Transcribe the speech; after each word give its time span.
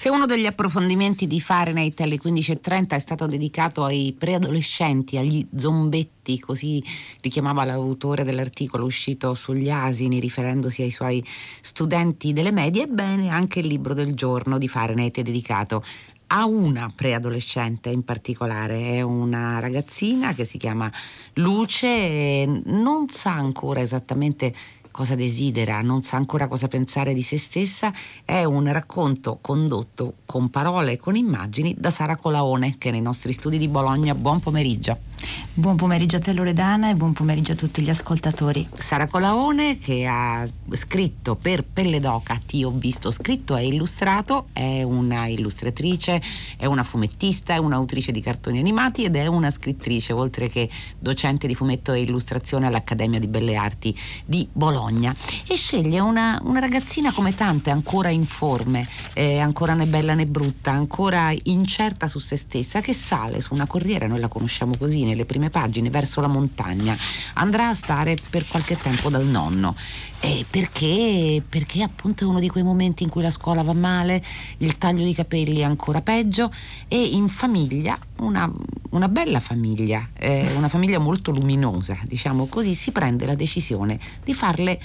Se 0.00 0.08
uno 0.08 0.24
degli 0.24 0.46
approfondimenti 0.46 1.26
di 1.26 1.42
Fahrenheit 1.42 2.00
alle 2.00 2.16
15.30 2.16 2.88
è 2.88 2.98
stato 2.98 3.26
dedicato 3.26 3.84
ai 3.84 4.16
preadolescenti, 4.18 5.18
agli 5.18 5.46
zombetti, 5.54 6.40
così 6.40 6.82
li 7.20 7.28
chiamava 7.28 7.64
l'autore 7.64 8.24
dell'articolo 8.24 8.86
uscito 8.86 9.34
sugli 9.34 9.68
asini 9.68 10.18
riferendosi 10.18 10.80
ai 10.80 10.90
suoi 10.90 11.22
studenti 11.60 12.32
delle 12.32 12.50
medie, 12.50 12.84
ebbene 12.84 13.28
anche 13.28 13.58
il 13.58 13.66
libro 13.66 13.92
del 13.92 14.14
giorno 14.14 14.56
di 14.56 14.68
Fahrenheit 14.68 15.18
è 15.18 15.22
dedicato 15.22 15.84
a 16.28 16.46
una 16.46 16.90
preadolescente 16.96 17.90
in 17.90 18.02
particolare, 18.02 18.92
è 18.92 19.02
una 19.02 19.58
ragazzina 19.58 20.32
che 20.32 20.46
si 20.46 20.56
chiama 20.56 20.90
Luce, 21.34 21.86
e 21.86 22.62
non 22.64 23.10
sa 23.10 23.32
ancora 23.32 23.80
esattamente 23.80 24.54
cosa 25.00 25.14
desidera, 25.14 25.80
non 25.80 26.02
sa 26.02 26.18
ancora 26.18 26.46
cosa 26.46 26.68
pensare 26.68 27.14
di 27.14 27.22
se 27.22 27.38
stessa, 27.38 27.90
è 28.22 28.44
un 28.44 28.70
racconto 28.70 29.38
condotto 29.40 30.16
con 30.26 30.50
parole 30.50 30.92
e 30.92 30.98
con 30.98 31.16
immagini 31.16 31.74
da 31.78 31.88
Sara 31.88 32.16
Colaone 32.16 32.76
che 32.76 32.90
è 32.90 32.92
nei 32.92 33.00
nostri 33.00 33.32
studi 33.32 33.56
di 33.56 33.68
Bologna. 33.68 34.14
Buon 34.14 34.40
pomeriggio. 34.40 35.09
Buon 35.52 35.76
pomeriggio 35.76 36.16
a 36.16 36.20
te 36.20 36.32
Loredana 36.32 36.88
e 36.88 36.94
buon 36.94 37.12
pomeriggio 37.12 37.52
a 37.52 37.54
tutti 37.54 37.82
gli 37.82 37.90
ascoltatori. 37.90 38.66
Sara 38.72 39.06
Colaone 39.06 39.78
che 39.78 40.06
ha 40.06 40.46
scritto 40.72 41.36
per 41.36 41.64
Pelle 41.64 42.00
d'Oca, 42.00 42.40
ti 42.46 42.64
ho 42.64 42.70
visto 42.70 43.10
scritto 43.10 43.56
e 43.56 43.66
illustrato, 43.66 44.46
è 44.52 44.82
una 44.82 45.26
illustratrice, 45.26 46.22
è 46.56 46.64
una 46.64 46.82
fumettista, 46.82 47.52
è 47.52 47.58
un'autrice 47.58 48.10
di 48.10 48.22
cartoni 48.22 48.58
animati 48.58 49.04
ed 49.04 49.16
è 49.16 49.26
una 49.26 49.50
scrittrice, 49.50 50.14
oltre 50.14 50.48
che 50.48 50.70
docente 50.98 51.46
di 51.46 51.54
fumetto 51.54 51.92
e 51.92 52.00
illustrazione 52.00 52.66
all'Accademia 52.66 53.18
di 53.18 53.26
Belle 53.26 53.56
Arti 53.56 53.94
di 54.24 54.48
Bologna. 54.50 55.14
E 55.46 55.56
sceglie 55.56 56.00
una, 56.00 56.40
una 56.42 56.60
ragazzina 56.60 57.12
come 57.12 57.34
tante, 57.34 57.70
ancora 57.70 58.08
informe, 58.08 58.88
eh, 59.12 59.40
ancora 59.40 59.74
né 59.74 59.86
bella 59.86 60.14
né 60.14 60.26
brutta, 60.26 60.70
ancora 60.70 61.34
incerta 61.42 62.08
su 62.08 62.18
se 62.18 62.36
stessa, 62.36 62.80
che 62.80 62.94
sale 62.94 63.42
su 63.42 63.52
una 63.52 63.66
corriera, 63.66 64.06
noi 64.06 64.20
la 64.20 64.28
conosciamo 64.28 64.74
così 64.78 65.04
nelle 65.10 65.24
prime 65.24 65.50
pagine, 65.50 65.90
verso 65.90 66.20
la 66.20 66.26
montagna. 66.26 66.96
Andrà 67.34 67.68
a 67.68 67.74
stare 67.74 68.16
per 68.30 68.46
qualche 68.46 68.76
tempo 68.76 69.10
dal 69.10 69.26
nonno. 69.26 69.74
Eh, 70.20 70.44
perché? 70.48 71.42
Perché 71.46 71.82
appunto 71.82 72.24
è 72.24 72.26
uno 72.26 72.40
di 72.40 72.48
quei 72.48 72.62
momenti 72.62 73.02
in 73.02 73.08
cui 73.08 73.22
la 73.22 73.30
scuola 73.30 73.62
va 73.62 73.72
male, 73.72 74.22
il 74.58 74.76
taglio 74.78 75.04
di 75.04 75.14
capelli 75.14 75.60
è 75.60 75.64
ancora 75.64 76.02
peggio 76.02 76.52
e 76.88 77.02
in 77.02 77.28
famiglia, 77.28 77.98
una, 78.18 78.50
una 78.90 79.08
bella 79.08 79.40
famiglia, 79.40 80.10
eh, 80.18 80.50
una 80.56 80.68
famiglia 80.68 80.98
molto 80.98 81.30
luminosa, 81.30 81.98
diciamo 82.04 82.46
così, 82.46 82.74
si 82.74 82.92
prende 82.92 83.26
la 83.26 83.34
decisione 83.34 83.98
di 84.22 84.34
farle 84.34 84.80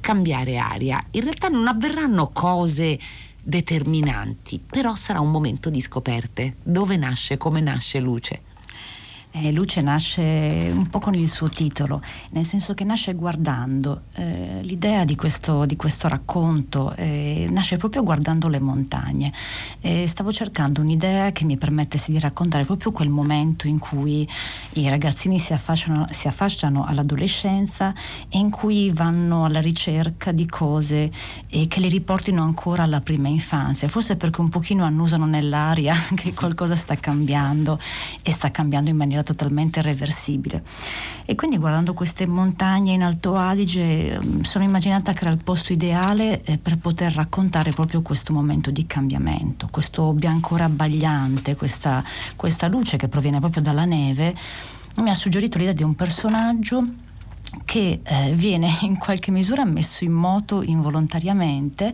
cambiare 0.00 0.56
aria. 0.56 1.04
In 1.12 1.22
realtà 1.22 1.48
non 1.48 1.66
avverranno 1.66 2.28
cose 2.28 2.96
determinanti, 3.42 4.60
però 4.64 4.94
sarà 4.94 5.20
un 5.20 5.30
momento 5.30 5.70
di 5.70 5.80
scoperte. 5.80 6.56
Dove 6.62 6.96
nasce, 6.96 7.36
come 7.36 7.60
nasce 7.60 8.00
luce? 8.00 8.42
Eh, 9.38 9.52
Luce 9.52 9.82
nasce 9.82 10.72
un 10.74 10.86
po' 10.88 10.98
con 10.98 11.12
il 11.12 11.28
suo 11.28 11.50
titolo, 11.50 12.00
nel 12.30 12.46
senso 12.46 12.72
che 12.72 12.84
nasce 12.84 13.12
guardando. 13.12 14.04
Eh, 14.14 14.60
l'idea 14.62 15.04
di 15.04 15.14
questo, 15.14 15.66
di 15.66 15.76
questo 15.76 16.08
racconto 16.08 16.94
eh, 16.94 17.46
nasce 17.50 17.76
proprio 17.76 18.02
guardando 18.02 18.48
le 18.48 18.60
montagne. 18.60 19.30
stavo 20.06 20.32
cercando 20.32 20.80
un'idea 20.80 21.32
che 21.32 21.44
mi 21.44 21.58
permettesse 21.58 22.12
di 22.12 22.18
raccontare 22.18 22.64
proprio 22.64 22.92
quel 22.92 23.10
momento 23.10 23.66
in 23.66 23.78
cui 23.78 24.26
i 24.74 24.88
ragazzini 24.88 25.38
si 25.38 25.52
affacciano, 25.52 26.06
si 26.10 26.28
affacciano 26.28 26.86
all'adolescenza 26.86 27.92
e 28.28 28.38
in 28.38 28.50
cui 28.50 28.90
vanno 28.90 29.44
alla 29.44 29.60
ricerca 29.60 30.32
di 30.32 30.46
cose 30.46 31.10
che 31.48 31.80
li 31.80 31.88
riportino 31.88 32.42
ancora 32.42 32.84
alla 32.84 33.00
prima 33.00 33.28
infanzia, 33.28 33.88
forse 33.88 34.16
perché 34.16 34.40
un 34.40 34.48
pochino 34.48 34.84
annusano 34.84 35.26
nell'aria 35.26 35.94
che 36.14 36.32
qualcosa 36.32 36.74
sta 36.74 36.96
cambiando 36.96 37.78
e 38.22 38.32
sta 38.32 38.50
cambiando 38.50 38.88
in 38.90 38.96
maniera 38.96 39.22
totalmente 39.26 39.80
irreversibile. 39.80 40.62
E 41.24 41.34
quindi 41.34 41.58
guardando 41.58 41.92
queste 41.92 42.26
montagne 42.26 42.92
in 42.92 43.02
Alto 43.02 43.36
Adige 43.36 44.18
mm, 44.18 44.40
sono 44.40 44.64
immaginata 44.64 45.12
che 45.12 45.24
era 45.24 45.32
il 45.32 45.42
posto 45.42 45.72
ideale 45.72 46.42
eh, 46.42 46.58
per 46.58 46.78
poter 46.78 47.12
raccontare 47.12 47.72
proprio 47.72 48.02
questo 48.02 48.32
momento 48.32 48.70
di 48.70 48.86
cambiamento, 48.86 49.68
questo 49.70 50.12
biancore 50.12 50.62
abbagliante, 50.62 51.56
questa, 51.56 52.02
questa 52.36 52.68
luce 52.68 52.96
che 52.96 53.08
proviene 53.08 53.40
proprio 53.40 53.62
dalla 53.62 53.84
neve, 53.84 54.34
mi 55.02 55.10
ha 55.10 55.14
suggerito 55.14 55.58
l'idea 55.58 55.74
di 55.74 55.82
un 55.82 55.94
personaggio 55.94 56.82
che 57.64 58.00
eh, 58.02 58.32
viene 58.34 58.70
in 58.82 58.96
qualche 58.96 59.30
misura 59.30 59.64
messo 59.64 60.04
in 60.04 60.12
moto 60.12 60.62
involontariamente 60.62 61.92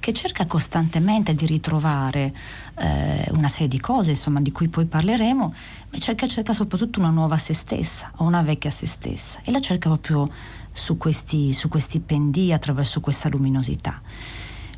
che 0.00 0.12
cerca 0.12 0.46
costantemente 0.46 1.34
di 1.34 1.46
ritrovare 1.46 2.32
eh, 2.76 3.26
una 3.30 3.48
serie 3.48 3.68
di 3.68 3.80
cose, 3.80 4.10
insomma, 4.10 4.40
di 4.40 4.52
cui 4.52 4.68
poi 4.68 4.86
parleremo, 4.86 5.54
ma 5.90 5.98
cerca, 5.98 6.26
cerca 6.26 6.52
soprattutto 6.52 7.00
una 7.00 7.10
nuova 7.10 7.38
se 7.38 7.54
stessa 7.54 8.12
o 8.16 8.24
una 8.24 8.42
vecchia 8.42 8.70
se 8.70 8.86
stessa 8.86 9.40
e 9.42 9.50
la 9.50 9.60
cerca 9.60 9.88
proprio 9.88 10.30
su 10.72 10.96
questi, 10.96 11.52
su 11.52 11.68
questi 11.68 12.00
pendii 12.00 12.52
attraverso 12.52 13.00
questa 13.00 13.28
luminosità. 13.28 14.00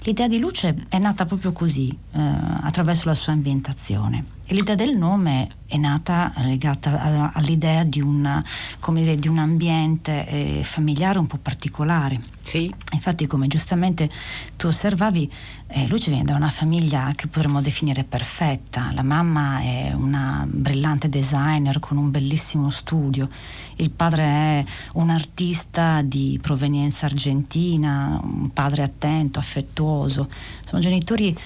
L'idea 0.02 0.28
di 0.28 0.38
luce 0.38 0.86
è 0.88 0.98
nata 0.98 1.26
proprio 1.26 1.52
così, 1.52 1.90
eh, 1.90 2.20
attraverso 2.62 3.08
la 3.08 3.14
sua 3.14 3.32
ambientazione. 3.32 4.24
E 4.46 4.54
l'idea 4.54 4.74
del 4.74 4.96
nome 4.96 5.48
è 5.66 5.76
nata 5.76 6.32
legata 6.38 7.30
all'idea 7.32 7.84
di, 7.84 8.00
una, 8.00 8.44
dire, 8.88 9.14
di 9.14 9.28
un 9.28 9.38
ambiente 9.38 10.26
eh, 10.26 10.60
familiare 10.64 11.20
un 11.20 11.28
po' 11.28 11.38
particolare. 11.40 12.20
Sì. 12.42 12.72
Infatti, 12.92 13.28
come 13.28 13.46
giustamente 13.46 14.10
tu 14.56 14.66
osservavi, 14.66 15.30
eh, 15.68 15.86
Luce 15.86 16.10
viene 16.10 16.24
da 16.24 16.34
una 16.34 16.48
famiglia 16.48 17.12
che 17.14 17.28
potremmo 17.28 17.60
definire 17.60 18.02
perfetta. 18.02 18.90
La 18.92 19.04
mamma 19.04 19.60
è 19.60 19.92
una 19.92 20.44
brillante 20.50 21.08
designer 21.08 21.78
con 21.78 21.96
un 21.96 22.10
bellissimo 22.10 22.70
studio, 22.70 23.28
il 23.76 23.90
padre 23.90 24.22
è 24.24 24.64
un 24.94 25.10
artista 25.10 26.02
di 26.02 26.40
provenienza 26.42 27.06
argentina, 27.06 28.18
un 28.20 28.50
padre 28.52 28.82
attento, 28.82 29.38
affettuoso. 29.38 29.89
Sono 29.98 30.80
genitori 30.80 31.36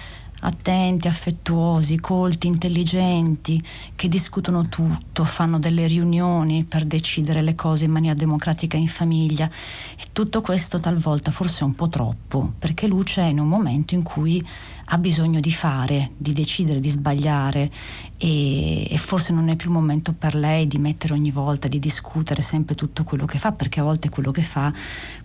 attenti, 0.44 1.08
affettuosi, 1.08 1.98
colti, 1.98 2.46
intelligenti, 2.46 3.62
che 3.96 4.08
discutono 4.08 4.68
tutto, 4.68 5.24
fanno 5.24 5.58
delle 5.58 5.86
riunioni 5.86 6.64
per 6.64 6.84
decidere 6.84 7.42
le 7.42 7.54
cose 7.54 7.86
in 7.86 7.90
maniera 7.90 8.14
democratica 8.14 8.76
in 8.76 8.88
famiglia. 8.88 9.48
E 9.48 10.04
tutto 10.12 10.40
questo 10.40 10.78
talvolta 10.78 11.30
forse 11.30 11.64
un 11.64 11.74
po' 11.74 11.88
troppo, 11.88 12.52
perché 12.58 12.86
Luce 12.86 13.22
è 13.22 13.26
in 13.26 13.40
un 13.40 13.48
momento 13.48 13.94
in 13.94 14.02
cui 14.02 14.44
ha 14.88 14.98
bisogno 14.98 15.40
di 15.40 15.52
fare, 15.52 16.10
di 16.16 16.34
decidere, 16.34 16.78
di 16.78 16.90
sbagliare 16.90 17.70
e, 18.18 18.86
e, 18.90 18.98
forse 18.98 19.32
non 19.32 19.48
è 19.48 19.56
più 19.56 19.68
il 19.70 19.74
momento 19.74 20.12
per 20.12 20.34
lei 20.34 20.66
di 20.66 20.76
mettere 20.76 21.14
ogni 21.14 21.30
volta, 21.30 21.68
di 21.68 21.78
discutere 21.78 22.42
sempre 22.42 22.74
tutto 22.74 23.02
quello 23.02 23.24
che 23.24 23.38
fa, 23.38 23.52
perché 23.52 23.80
a 23.80 23.84
volte 23.84 24.10
quello 24.10 24.30
che 24.30 24.42
fa 24.42 24.70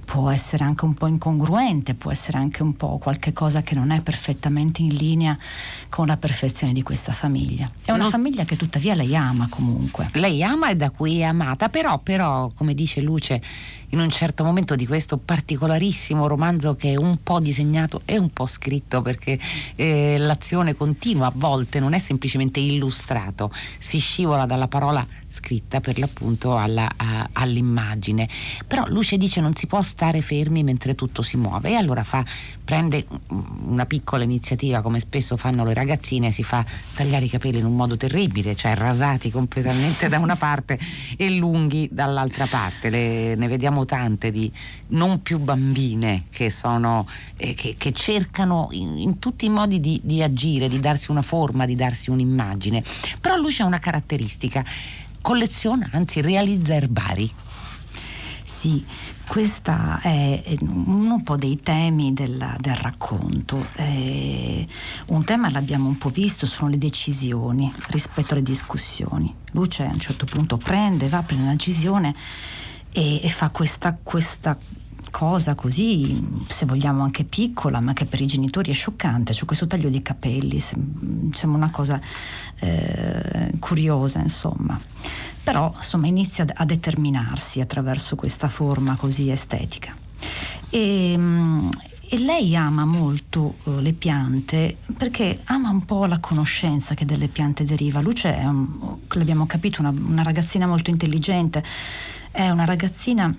può 0.09 0.31
essere 0.31 0.63
anche 0.63 0.85
un 0.85 0.95
po' 0.95 1.05
incongruente, 1.05 1.93
può 1.93 2.09
essere 2.09 2.39
anche 2.39 2.63
un 2.63 2.75
po' 2.75 2.97
qualche 2.97 3.31
cosa 3.31 3.61
che 3.61 3.75
non 3.75 3.91
è 3.91 4.01
perfettamente 4.01 4.81
in 4.81 4.95
linea 4.95 5.37
con 5.87 6.07
la 6.07 6.17
perfezione 6.17 6.73
di 6.73 6.81
questa 6.81 7.11
famiglia. 7.11 7.69
È 7.85 7.91
una 7.91 8.05
no. 8.05 8.09
famiglia 8.09 8.43
che 8.43 8.55
tuttavia 8.55 8.95
lei 8.95 9.15
ama 9.15 9.45
comunque. 9.51 10.09
Lei 10.13 10.43
ama 10.43 10.69
e 10.69 10.75
da 10.75 10.89
cui 10.89 11.19
è 11.19 11.25
amata, 11.25 11.69
però, 11.69 11.99
però 11.99 12.49
come 12.55 12.73
dice 12.73 13.01
Luce, 13.01 13.39
in 13.89 13.99
un 13.99 14.09
certo 14.09 14.43
momento 14.43 14.73
di 14.73 14.87
questo 14.87 15.17
particolarissimo 15.17 16.25
romanzo 16.25 16.75
che 16.75 16.93
è 16.93 16.95
un 16.95 17.19
po' 17.21 17.39
disegnato 17.39 18.01
e 18.05 18.17
un 18.17 18.31
po' 18.31 18.47
scritto 18.47 19.03
perché 19.03 19.39
eh, 19.75 20.15
l'azione 20.17 20.75
continua 20.75 21.27
a 21.27 21.33
volte 21.35 21.79
non 21.79 21.93
è 21.93 21.99
semplicemente 21.99 22.59
illustrato, 22.59 23.51
si 23.77 23.99
scivola 23.99 24.47
dalla 24.47 24.67
parola 24.67 25.05
scritta 25.27 25.79
per 25.81 25.99
l'appunto 25.99 26.57
alla, 26.57 26.89
a, 26.95 27.29
all'immagine. 27.33 28.27
Però 28.65 28.85
Luce 28.87 29.17
dice 29.17 29.39
non 29.39 29.53
si 29.53 29.67
può 29.67 29.81
stare 29.83 29.97
fermi 30.21 30.63
mentre 30.63 30.95
tutto 30.95 31.21
si 31.21 31.37
muove 31.37 31.71
e 31.71 31.75
allora 31.75 32.03
fa, 32.03 32.23
prende 32.63 33.05
una 33.65 33.85
piccola 33.85 34.23
iniziativa 34.23 34.81
come 34.81 34.99
spesso 34.99 35.37
fanno 35.37 35.65
le 35.65 35.73
ragazzine, 35.73 36.31
si 36.31 36.43
fa 36.43 36.65
tagliare 36.93 37.25
i 37.25 37.29
capelli 37.29 37.59
in 37.59 37.65
un 37.65 37.75
modo 37.75 37.97
terribile, 37.97 38.55
cioè 38.55 38.75
rasati 38.75 39.29
completamente 39.29 40.07
da 40.07 40.19
una 40.19 40.35
parte 40.35 40.79
e 41.17 41.29
lunghi 41.31 41.89
dall'altra 41.91 42.45
parte. 42.45 42.89
Le, 42.89 43.35
ne 43.35 43.47
vediamo 43.47 43.85
tante 43.85 44.31
di 44.31 44.51
non 44.87 45.21
più 45.21 45.39
bambine 45.39 46.25
che, 46.29 46.49
sono, 46.49 47.07
eh, 47.37 47.53
che, 47.53 47.75
che 47.77 47.91
cercano 47.91 48.69
in, 48.71 48.97
in, 48.97 49.19
tutti 49.19 49.45
i 49.45 49.49
modi 49.49 49.79
di, 49.79 49.99
di 50.03 50.23
agire, 50.23 50.69
di 50.69 50.79
darsi 50.79 51.11
una 51.11 51.21
forma, 51.21 51.65
di 51.65 51.75
darsi 51.75 52.09
un'immagine. 52.09 52.83
Però 53.19 53.35
Luce 53.35 53.63
ha 53.63 53.65
una 53.65 53.79
caratteristica 53.79 54.63
colleziona, 55.21 55.89
anzi 55.91 56.21
realizza 56.21 56.73
erbari. 56.73 57.29
Sì, 58.43 58.83
questo 59.29 59.71
è 60.01 60.41
uno 60.61 61.21
po' 61.21 61.35
dei 61.35 61.61
temi 61.61 62.13
del, 62.15 62.55
del 62.59 62.75
racconto. 62.75 63.63
Eh, 63.75 64.67
un 65.09 65.23
tema 65.23 65.51
l'abbiamo 65.51 65.87
un 65.87 65.99
po' 65.99 66.09
visto, 66.09 66.47
sono 66.47 66.71
le 66.71 66.79
decisioni 66.79 67.71
rispetto 67.89 68.33
alle 68.33 68.41
discussioni. 68.41 69.31
Luce 69.51 69.83
a 69.83 69.91
un 69.91 69.99
certo 69.99 70.25
punto 70.25 70.57
prende, 70.57 71.09
va, 71.09 71.21
prende 71.21 71.43
una 71.43 71.53
decisione 71.53 72.15
e, 72.91 73.23
e 73.23 73.29
fa 73.29 73.51
questa, 73.51 73.95
questa 74.01 74.57
cosa 75.09 75.55
così, 75.55 76.43
se 76.47 76.65
vogliamo 76.65 77.03
anche 77.03 77.23
piccola, 77.23 77.79
ma 77.79 77.93
che 77.93 78.05
per 78.05 78.21
i 78.21 78.25
genitori 78.25 78.71
è 78.71 78.73
scioccante, 78.73 79.33
cioè 79.33 79.45
questo 79.45 79.67
taglio 79.67 79.89
di 79.89 80.01
capelli, 80.01 80.59
sembra 80.59 81.45
una 81.45 81.69
cosa 81.69 81.99
eh, 82.59 83.51
curiosa, 83.59 84.19
insomma. 84.19 84.79
Però 85.43 85.73
insomma 85.75 86.07
inizia 86.07 86.45
a 86.53 86.65
determinarsi 86.65 87.59
attraverso 87.59 88.15
questa 88.15 88.47
forma 88.47 88.95
così 88.95 89.29
estetica. 89.29 89.95
E, 90.69 91.15
mm, 91.17 91.69
e 92.11 92.17
lei 92.17 92.55
ama 92.55 92.85
molto 92.85 93.57
uh, 93.63 93.79
le 93.79 93.93
piante 93.93 94.77
perché 94.97 95.41
ama 95.45 95.69
un 95.69 95.85
po' 95.85 96.05
la 96.05 96.17
conoscenza 96.17 96.95
che 96.95 97.05
dalle 97.05 97.27
piante 97.27 97.63
deriva. 97.63 98.01
Luce 98.01 98.35
è, 98.35 98.45
un, 98.45 98.97
l'abbiamo 99.09 99.45
capito, 99.45 99.81
una, 99.81 99.91
una 99.91 100.23
ragazzina 100.23 100.65
molto 100.65 100.89
intelligente, 100.89 101.63
è 102.31 102.49
una 102.49 102.65
ragazzina 102.65 103.31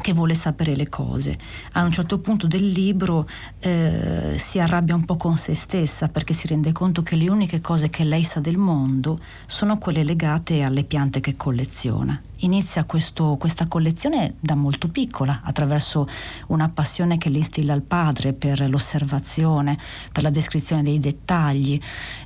che 0.00 0.12
vuole 0.12 0.34
sapere 0.34 0.74
le 0.74 0.88
cose. 0.88 1.38
A 1.72 1.82
un 1.82 1.92
certo 1.92 2.18
punto 2.18 2.46
del 2.46 2.66
libro 2.66 3.28
eh, 3.60 4.34
si 4.36 4.58
arrabbia 4.58 4.94
un 4.94 5.04
po' 5.04 5.16
con 5.16 5.36
se 5.36 5.54
stessa 5.54 6.08
perché 6.08 6.32
si 6.32 6.46
rende 6.46 6.72
conto 6.72 7.02
che 7.02 7.16
le 7.16 7.28
uniche 7.28 7.60
cose 7.60 7.88
che 7.88 8.04
lei 8.04 8.24
sa 8.24 8.40
del 8.40 8.58
mondo 8.58 9.20
sono 9.46 9.78
quelle 9.78 10.04
legate 10.04 10.62
alle 10.62 10.84
piante 10.84 11.20
che 11.20 11.36
colleziona 11.36 12.20
inizia 12.44 12.84
questo, 12.84 13.36
questa 13.38 13.66
collezione 13.66 14.34
da 14.40 14.54
molto 14.54 14.88
piccola, 14.88 15.40
attraverso 15.42 16.06
una 16.48 16.68
passione 16.68 17.18
che 17.18 17.30
le 17.30 17.38
instilla 17.38 17.74
il 17.74 17.82
padre 17.82 18.32
per 18.32 18.68
l'osservazione, 18.68 19.78
per 20.12 20.22
la 20.22 20.30
descrizione 20.30 20.82
dei 20.82 20.98
dettagli 20.98 21.80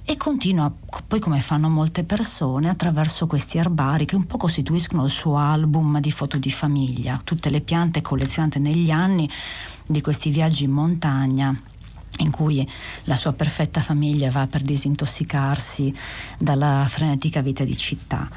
e 0.05 0.17
continua 0.17 0.73
poi 1.07 1.21
come 1.21 1.41
fanno 1.41 1.69
molte 1.69 2.05
persone 2.05 2.69
attraverso 2.69 3.27
questi 3.27 3.59
erbari 3.59 4.05
che 4.05 4.17
un 4.17 4.27
po' 4.27 4.37
costituiscono 4.37 5.05
il 5.05 5.11
suo 5.11 5.37
album 5.37 6.01
di 6.01 6.11
foto 6.11 6.39
di 6.39 6.51
famiglia, 6.51 7.21
tutte 7.23 7.51
le 7.51 7.58
piante 7.61 8.03
collezionate 8.03 8.59
negli 8.59 8.91
anni 8.91 9.29
di 9.87 10.01
questi 10.01 10.31
viaggi 10.31 10.65
in 10.65 10.71
montagna 10.71 11.59
in 12.19 12.31
cui 12.31 12.69
la 13.05 13.17
sua 13.17 13.33
perfetta 13.33 13.81
famiglia 13.81 14.31
va 14.31 14.47
per 14.47 14.63
disintossicarsi 14.63 15.95
dalla 16.39 16.87
frenetica 16.89 17.41
vita 17.43 17.65
di 17.65 17.77
città. 17.77 18.29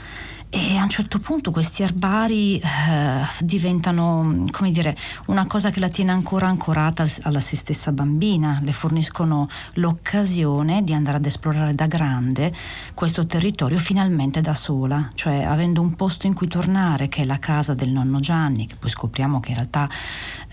E 0.53 0.75
a 0.75 0.83
un 0.83 0.89
certo 0.89 1.19
punto 1.19 1.49
questi 1.51 1.81
erbari 1.81 2.59
eh, 2.59 3.21
diventano, 3.39 4.43
come 4.51 4.69
dire, 4.69 4.97
una 5.27 5.45
cosa 5.45 5.69
che 5.69 5.79
la 5.79 5.87
tiene 5.87 6.11
ancora 6.11 6.47
ancorata 6.47 7.05
alla 7.21 7.39
se 7.39 7.55
stessa 7.55 7.93
bambina, 7.93 8.59
le 8.61 8.73
forniscono 8.73 9.47
l'occasione 9.75 10.83
di 10.83 10.91
andare 10.91 11.15
ad 11.15 11.25
esplorare 11.25 11.73
da 11.73 11.87
grande 11.87 12.51
questo 12.93 13.25
territorio 13.25 13.79
finalmente 13.79 14.41
da 14.41 14.53
sola, 14.53 15.09
cioè 15.13 15.41
avendo 15.41 15.79
un 15.79 15.95
posto 15.95 16.27
in 16.27 16.33
cui 16.33 16.49
tornare, 16.49 17.07
che 17.07 17.21
è 17.21 17.25
la 17.25 17.39
casa 17.39 17.73
del 17.73 17.89
nonno 17.89 18.19
Gianni, 18.19 18.67
che 18.67 18.75
poi 18.75 18.89
scopriamo 18.89 19.39
che 19.39 19.51
in 19.51 19.55
realtà 19.55 19.89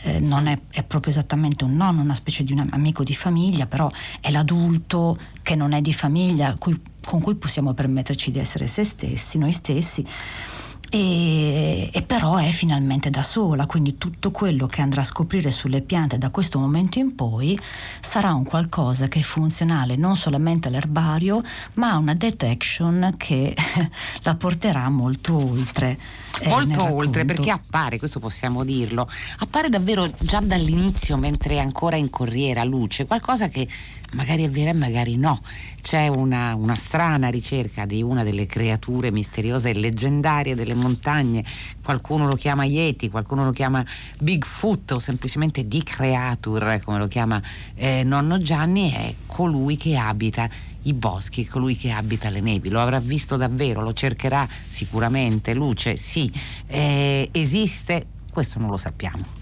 eh, 0.02 0.20
non 0.20 0.46
è, 0.46 0.58
è, 0.70 0.82
proprio 0.84 1.12
esattamente 1.12 1.64
un 1.64 1.76
nonno, 1.76 2.00
una 2.00 2.14
specie 2.14 2.44
di 2.44 2.52
un 2.52 2.66
amico 2.70 3.02
di 3.02 3.14
famiglia, 3.14 3.66
però 3.66 3.90
è 4.20 4.30
l'adulto 4.30 5.18
che 5.42 5.54
non 5.54 5.72
è 5.72 5.80
di 5.80 5.92
famiglia, 5.92 6.54
cui 6.58 6.80
con 7.08 7.22
cui 7.22 7.36
possiamo 7.36 7.72
permetterci 7.72 8.30
di 8.30 8.38
essere 8.38 8.66
se 8.66 8.84
stessi, 8.84 9.38
noi 9.38 9.50
stessi. 9.52 10.04
E, 10.90 11.90
e, 11.92 12.02
però 12.02 12.36
è 12.36 12.50
finalmente 12.50 13.10
da 13.10 13.22
sola, 13.22 13.66
quindi 13.66 13.98
tutto 13.98 14.30
quello 14.30 14.66
che 14.66 14.80
andrà 14.80 15.02
a 15.02 15.04
scoprire 15.04 15.50
sulle 15.50 15.82
piante 15.82 16.16
da 16.16 16.30
questo 16.30 16.58
momento 16.58 16.98
in 16.98 17.14
poi 17.14 17.58
sarà 18.00 18.32
un 18.32 18.44
qualcosa 18.44 19.06
che 19.08 19.18
è 19.18 19.22
funzionale 19.22 19.96
non 19.96 20.16
solamente 20.16 20.68
all'erbario, 20.68 21.42
ma 21.74 21.92
a 21.92 21.98
una 21.98 22.14
detection 22.14 23.14
che 23.18 23.54
la 24.22 24.34
porterà 24.34 24.88
molto 24.88 25.36
oltre. 25.36 25.98
Eh, 26.40 26.48
molto 26.48 26.94
oltre 26.94 27.24
perché 27.24 27.50
appare, 27.50 27.98
questo 27.98 28.20
possiamo 28.20 28.64
dirlo, 28.64 29.08
appare 29.38 29.68
davvero 29.68 30.10
già 30.18 30.40
dall'inizio 30.40 31.16
mentre 31.16 31.56
è 31.56 31.58
ancora 31.58 31.96
in 31.96 32.10
corriera 32.10 32.64
luce, 32.64 33.06
qualcosa 33.06 33.48
che 33.48 33.66
magari 34.12 34.44
è 34.44 34.50
vera 34.50 34.70
e 34.70 34.74
magari 34.74 35.16
no. 35.16 35.42
C'è 35.80 36.08
una, 36.08 36.54
una, 36.54 36.74
strana 36.74 37.28
ricerca 37.28 37.86
di 37.86 38.02
una 38.02 38.24
delle 38.24 38.46
creature 38.46 39.10
misteriose 39.10 39.70
e 39.70 39.74
leggendarie 39.74 40.54
delle 40.54 40.74
montagne, 40.74 41.44
qualcuno 41.82 42.26
lo 42.26 42.34
chiama 42.34 42.64
Yeti, 42.64 43.10
qualcuno 43.10 43.44
lo 43.44 43.52
chiama 43.52 43.84
Bigfoot 44.18 44.92
o 44.92 44.98
semplicemente 44.98 45.66
di 45.66 45.82
Creature, 45.82 46.80
come 46.82 46.98
lo 46.98 47.06
chiama 47.06 47.40
eh, 47.74 48.02
nonno 48.04 48.38
Gianni, 48.38 48.90
è 48.90 49.14
colui 49.26 49.76
che 49.76 49.96
abita 49.96 50.48
i 50.82 50.92
boschi, 50.94 51.46
colui 51.46 51.76
che 51.76 51.90
abita 51.90 52.30
le 52.30 52.40
nevi, 52.40 52.68
lo 52.68 52.80
avrà 52.80 53.00
visto 53.00 53.36
davvero, 53.36 53.82
lo 53.82 53.92
cercherà 53.92 54.48
sicuramente, 54.68 55.54
luce, 55.54 55.96
sì, 55.96 56.32
eh, 56.66 57.28
esiste, 57.32 58.06
questo 58.32 58.58
non 58.58 58.70
lo 58.70 58.76
sappiamo. 58.76 59.37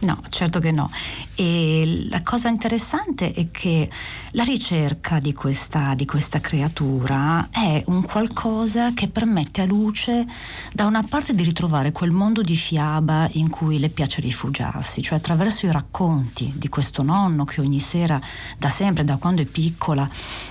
No, 0.00 0.18
certo 0.30 0.60
che 0.60 0.70
no. 0.70 0.90
E 1.34 2.06
la 2.08 2.22
cosa 2.22 2.48
interessante 2.48 3.32
è 3.32 3.50
che 3.50 3.90
la 4.32 4.44
ricerca 4.44 5.18
di 5.18 5.34
questa, 5.34 5.94
di 5.94 6.06
questa, 6.06 6.40
creatura 6.40 7.48
è 7.50 7.82
un 7.86 8.02
qualcosa 8.02 8.94
che 8.94 9.08
permette 9.08 9.60
a 9.60 9.66
Luce 9.66 10.26
da 10.72 10.86
una 10.86 11.02
parte 11.02 11.34
di 11.34 11.42
ritrovare 11.42 11.92
quel 11.92 12.12
mondo 12.12 12.40
di 12.40 12.56
fiaba 12.56 13.28
in 13.32 13.50
cui 13.50 13.78
le 13.78 13.90
piace 13.90 14.20
rifugiarsi, 14.20 15.02
cioè 15.02 15.18
attraverso 15.18 15.66
i 15.66 15.72
racconti 15.72 16.52
di 16.56 16.68
questo 16.68 17.02
nonno 17.02 17.44
che 17.44 17.60
ogni 17.60 17.80
sera, 17.80 18.20
da 18.56 18.68
sempre, 18.68 19.04
da 19.04 19.16
quando 19.16 19.42
è 19.42 19.46
piccola, 19.46 20.08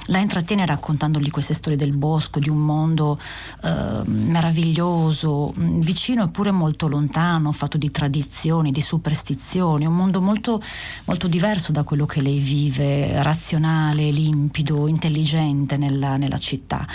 la 0.07 0.19
intrattiene 0.19 0.65
raccontandogli 0.65 1.31
queste 1.31 1.53
storie 1.55 1.77
del 1.77 1.95
bosco, 1.95 2.39
di 2.39 2.49
un 2.49 2.59
mondo 2.59 3.19
eh, 3.63 4.01
meraviglioso, 4.05 5.53
vicino 5.55 6.23
eppure 6.23 6.51
molto 6.51 6.87
lontano, 6.87 7.51
fatto 7.51 7.77
di 7.77 7.89
tradizioni, 7.89 8.71
di 8.71 8.81
superstizioni, 8.89 9.85
un 9.85 9.95
mondo 9.95 10.19
molto, 10.19 10.61
molto 11.05 11.27
diverso 11.27 11.71
da 11.71 11.83
quello 11.83 12.05
che 12.05 12.21
lei 12.21 12.39
vive, 12.39 13.21
razionale, 13.21 14.09
limpido, 14.09 14.87
intelligente 14.87 15.77
nella, 15.77 16.17
nella 16.17 16.39
città. 16.39 16.87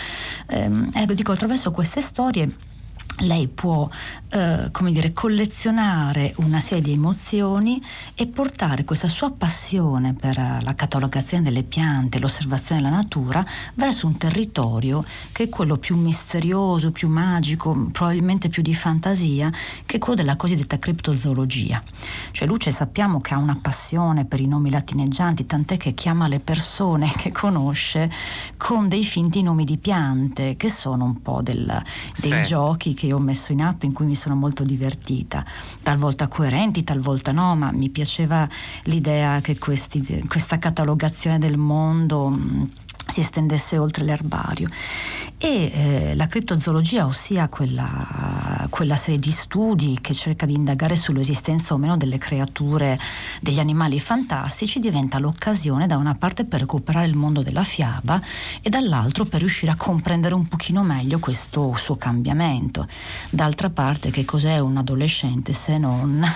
Eh, 0.49 0.71
ecco, 0.93 1.13
dico, 1.13 1.33
attraverso 1.33 1.71
queste 1.71 2.01
storie 2.01 2.73
lei 3.19 3.47
può 3.47 3.89
eh, 4.31 4.69
come 4.73 4.91
dire, 4.91 5.13
collezionare 5.13 6.35
una 6.39 6.61
serie 6.61 6.83
di 6.83 6.93
emozioni 6.93 7.81
e 8.15 8.27
portare 8.27 8.85
questa 8.85 9.07
sua 9.09 9.31
passione 9.31 10.15
per 10.15 10.37
la 10.37 10.75
catalogazione 10.75 11.45
delle 11.45 11.63
piante, 11.63 12.19
l'osservazione 12.19 12.83
della 12.83 12.95
natura 12.95 13.45
verso 13.75 14.07
un 14.07 14.17
territorio 14.17 15.05
che 15.31 15.45
è 15.45 15.49
quello 15.49 15.77
più 15.77 15.97
misterioso, 15.97 16.91
più 16.91 17.09
magico, 17.09 17.89
probabilmente 17.93 18.49
più 18.49 18.63
di 18.63 18.75
fantasia, 18.75 19.53
che 19.87 19.97
è 19.97 19.99
quello 19.99 20.17
della 20.17 20.37
cosiddetta 20.37 20.79
criptozoologia. 20.79 21.83
Cioè 22.33 22.49
Luce 22.49 22.73
sappiamo 22.73 23.21
che 23.21 23.35
ha 23.35 23.39
una 23.39 23.59
passione 23.61 24.25
per 24.25 24.41
i 24.41 24.47
nomi 24.47 24.71
latineggianti, 24.71 25.47
tant'è 25.47 25.77
che 25.77 25.95
chiama 25.95 26.27
le 26.27 26.41
persone 26.41 27.11
che 27.17 27.31
conosce 27.31 28.11
con 28.57 28.89
dei 28.89 29.05
finti 29.05 29.43
nomi 29.43 29.65
di 29.65 29.79
piante, 29.79 30.57
che 30.57 30.69
sono 30.69 31.05
un 31.05 31.23
po' 31.23 31.43
del, 31.43 31.83
dei 32.19 32.43
sì. 32.43 32.49
giochi 32.49 32.95
che 32.95 33.04
che 33.05 33.13
ho 33.13 33.19
messo 33.19 33.53
in 33.53 33.63
atto 33.63 33.87
in 33.87 33.93
cui 33.93 34.07
mi 34.07 34.15
sono 34.15 34.35
molto 34.35 34.65
divertita, 34.65 35.45
talvolta 35.83 36.29
coerenti, 36.29 36.85
talvolta 36.85 37.33
no, 37.33 37.55
ma 37.55 37.71
mi 37.71 37.91
piaceva 37.91 38.49
l'idea 38.85 39.41
che 39.41 39.59
questi, 39.59 40.25
questa 40.27 40.59
catalogazione 40.59 41.39
del 41.39 41.57
mondo 41.59 42.29
mm, 42.31 42.65
si 43.07 43.21
estendesse 43.21 43.77
oltre 43.77 44.05
l'erbario. 44.05 44.69
E 45.37 45.71
eh, 45.75 46.15
la 46.15 46.27
criptozoologia, 46.27 47.05
ossia 47.05 47.49
quella, 47.49 48.67
quella, 48.71 48.97
serie 48.97 49.19
di 49.19 49.31
studi 49.31 49.99
che 50.01 50.15
cerca 50.15 50.47
di 50.47 50.55
indagare 50.55 50.97
sull'esistenza 50.97 51.75
o 51.75 51.77
meno 51.77 51.97
delle 51.97 52.19
creature, 52.19 52.99
degli 53.45 53.59
animali 53.59 54.01
fantastici, 54.01 54.81
diventa 54.81 55.19
l'occasione 55.19 55.87
da 55.87 55.99
una 55.99 56.15
parte 56.15 56.47
per 56.47 56.61
recuperare 56.61 57.07
il 57.07 57.15
mondo 57.15 57.43
della 57.43 57.63
fiaba 57.63 58.19
e 58.63 58.71
dall'altro 58.71 59.27
per 59.27 59.41
riuscire 59.41 59.71
a 59.71 59.77
comprendere 59.77 60.35
un 60.35 60.49
pochino 60.49 60.83
meglio 60.83 61.19
questo 61.19 61.75
suo 61.75 61.97
cambiamento. 61.97 62.89
D'altra 63.29 63.69
parte 63.69 64.11
che 64.11 64.25
cos'è 64.25 64.59
un 64.61 64.79
adolescente 64.79 65.53
se 65.53 65.77
non 65.77 66.27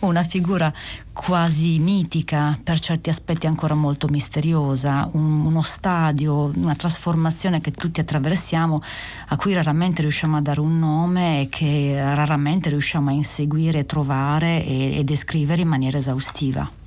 una 0.00 0.22
figura 0.22 0.72
quasi 1.12 1.78
mitica, 1.78 2.58
per 2.62 2.78
certi 2.80 3.10
aspetti 3.10 3.46
ancora 3.46 3.74
molto 3.74 4.08
misteriosa, 4.08 5.08
un, 5.12 5.44
uno 5.44 5.62
stadio, 5.62 6.50
una 6.56 6.74
trasformazione 6.74 7.60
che 7.60 7.70
tutti 7.70 8.00
attraversiamo, 8.00 8.82
a 9.28 9.36
cui 9.36 9.54
raramente 9.54 10.02
riusciamo 10.02 10.36
a 10.36 10.40
dare 10.40 10.60
un 10.60 10.78
nome 10.78 11.42
e 11.42 11.48
che 11.48 11.94
raramente 11.96 12.70
riusciamo 12.70 13.10
a 13.10 13.12
inseguire, 13.12 13.86
trovare 13.86 14.64
e, 14.64 14.98
e 14.98 15.04
descrivere 15.04 15.62
in 15.62 15.68
maniera 15.68 15.98
esaustiva. 15.98 16.81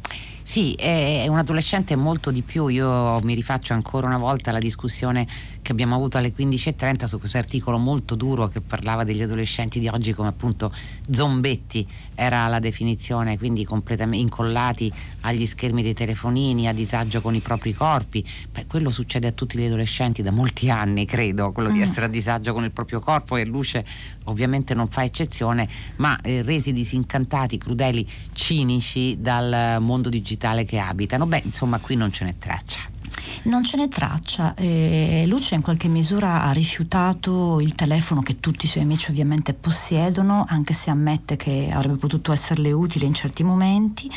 Sì, 0.47 0.73
è 0.73 1.25
un 1.27 1.39
adolescente 1.39 1.95
molto 1.95 2.29
di 2.29 2.43
più. 2.43 2.67
Io 2.67 3.19
mi 3.23 3.33
rifaccio 3.33 3.73
ancora 3.73 4.05
una 4.05 4.19
volta 4.19 4.51
alla 4.51 4.59
discussione 4.59 5.25
che 5.63 5.71
abbiamo 5.71 5.95
avuto 5.95 6.19
alle 6.19 6.31
15.30 6.37 7.05
su 7.05 7.17
questo 7.17 7.39
articolo 7.39 7.79
molto 7.79 8.13
duro 8.13 8.47
che 8.47 8.61
parlava 8.61 9.03
degli 9.03 9.23
adolescenti 9.23 9.79
di 9.79 9.87
oggi 9.87 10.13
come 10.13 10.27
appunto 10.27 10.71
zombetti, 11.09 11.85
era 12.13 12.47
la 12.47 12.59
definizione, 12.59 13.39
quindi 13.39 13.65
completamente 13.65 14.21
incollati 14.21 14.93
agli 15.21 15.47
schermi 15.47 15.81
dei 15.81 15.95
telefonini, 15.95 16.67
a 16.67 16.73
disagio 16.73 17.21
con 17.21 17.33
i 17.33 17.39
propri 17.39 17.73
corpi. 17.73 18.23
Beh, 18.51 18.67
quello 18.67 18.91
succede 18.91 19.25
a 19.25 19.31
tutti 19.31 19.57
gli 19.57 19.65
adolescenti 19.65 20.21
da 20.21 20.31
molti 20.31 20.69
anni, 20.69 21.05
credo, 21.05 21.51
quello 21.51 21.71
mm. 21.71 21.73
di 21.73 21.81
essere 21.81 22.05
a 22.05 22.09
disagio 22.09 22.53
con 22.53 22.63
il 22.63 22.71
proprio 22.71 22.99
corpo 22.99 23.35
e 23.35 23.45
Luce 23.45 23.83
ovviamente 24.25 24.75
non 24.75 24.87
fa 24.89 25.03
eccezione, 25.03 25.67
ma 25.97 26.21
eh, 26.21 26.43
resi 26.43 26.71
disincantati, 26.71 27.57
crudeli, 27.57 28.07
cinici 28.33 29.17
dal 29.19 29.81
mondo 29.81 30.09
digitale 30.09 30.33
che 30.65 30.79
abitano. 30.79 31.25
Beh, 31.25 31.41
insomma, 31.45 31.79
qui 31.79 31.95
non 31.95 32.11
ce 32.11 32.25
n'è 32.25 32.37
traccia. 32.37 32.94
Non 33.43 33.63
ce 33.63 33.77
n'è 33.77 33.87
traccia. 33.87 34.53
Eh, 34.55 35.25
Luce 35.27 35.55
in 35.55 35.61
qualche 35.61 35.87
misura 35.87 36.43
ha 36.43 36.51
rifiutato 36.51 37.59
il 37.59 37.75
telefono 37.75 38.21
che 38.21 38.39
tutti 38.39 38.65
i 38.65 38.67
suoi 38.67 38.83
amici 38.83 39.11
ovviamente 39.11 39.53
possiedono, 39.53 40.45
anche 40.47 40.73
se 40.73 40.89
ammette 40.89 41.35
che 41.35 41.69
avrebbe 41.71 41.97
potuto 41.97 42.31
esserle 42.31 42.71
utile 42.71 43.05
in 43.05 43.13
certi 43.13 43.43
momenti. 43.43 44.09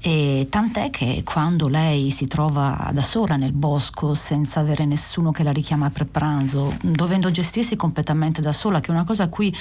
E 0.00 0.48
tant'è 0.50 0.90
che 0.90 1.22
quando 1.24 1.68
lei 1.68 2.10
si 2.10 2.26
trova 2.26 2.90
da 2.92 3.02
sola 3.02 3.36
nel 3.36 3.52
bosco, 3.52 4.14
senza 4.14 4.60
avere 4.60 4.84
nessuno 4.84 5.30
che 5.30 5.42
la 5.42 5.52
richiama 5.52 5.90
per 5.90 6.06
pranzo, 6.06 6.76
dovendo 6.80 7.30
gestirsi 7.30 7.76
completamente 7.76 8.40
da 8.40 8.52
sola, 8.52 8.80
che 8.80 8.88
è 8.88 8.90
una 8.90 9.04
cosa 9.04 9.24
a 9.24 9.28
cui 9.28 9.54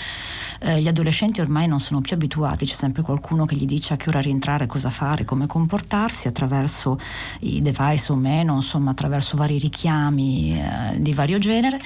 eh, 0.60 0.82
gli 0.82 0.88
adolescenti 0.88 1.42
ormai 1.42 1.68
non 1.68 1.80
sono 1.80 2.02
più 2.02 2.16
abituati, 2.16 2.66
c'è 2.66 2.74
sempre 2.74 3.02
qualcuno 3.02 3.46
che 3.46 3.56
gli 3.56 3.66
dice 3.66 3.94
a 3.94 3.98
che 3.98 4.10
ora 4.10 4.20
rientrare, 4.20 4.66
cosa 4.66 4.90
fare, 4.90 5.26
come 5.26 5.48
comportarsi 5.48 6.28
attraverso 6.28 7.00
i 7.42 7.62
device 7.62 8.12
o 8.12 8.16
meno, 8.16 8.56
insomma 8.56 8.93
attraverso 8.94 9.38
vari 9.38 9.60
richiami 9.60 10.58
eh, 10.58 11.02
di 11.02 11.14
vario 11.14 11.38
genere. 11.38 11.80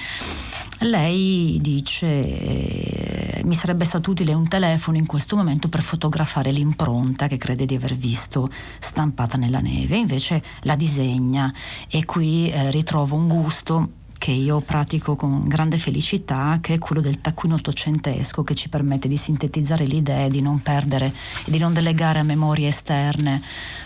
Lei 0.80 1.58
dice 1.60 2.06
eh, 2.06 3.42
mi 3.44 3.54
sarebbe 3.54 3.84
stato 3.84 4.10
utile 4.12 4.32
un 4.32 4.46
telefono 4.46 4.96
in 4.96 5.06
questo 5.06 5.34
momento 5.34 5.68
per 5.68 5.82
fotografare 5.82 6.52
l'impronta 6.52 7.26
che 7.26 7.36
crede 7.36 7.66
di 7.66 7.74
aver 7.74 7.96
visto 7.96 8.48
stampata 8.78 9.36
nella 9.36 9.60
neve, 9.60 9.96
invece 9.96 10.40
la 10.60 10.76
disegna 10.76 11.52
e 11.88 12.04
qui 12.04 12.48
eh, 12.50 12.70
ritrovo 12.70 13.16
un 13.16 13.26
gusto 13.26 13.90
che 14.18 14.32
io 14.32 14.60
pratico 14.60 15.16
con 15.16 15.48
grande 15.48 15.78
felicità, 15.78 16.58
che 16.60 16.74
è 16.74 16.78
quello 16.78 17.00
del 17.00 17.20
taccuino 17.20 17.54
ottocentesco 17.54 18.44
che 18.44 18.54
ci 18.54 18.68
permette 18.68 19.08
di 19.08 19.16
sintetizzare 19.16 19.86
le 19.86 19.94
idee, 19.94 20.28
di 20.28 20.42
non 20.42 20.60
perdere 20.60 21.14
e 21.44 21.50
di 21.50 21.58
non 21.58 21.72
delegare 21.72 22.18
a 22.18 22.24
memorie 22.24 22.68
esterne 22.68 23.40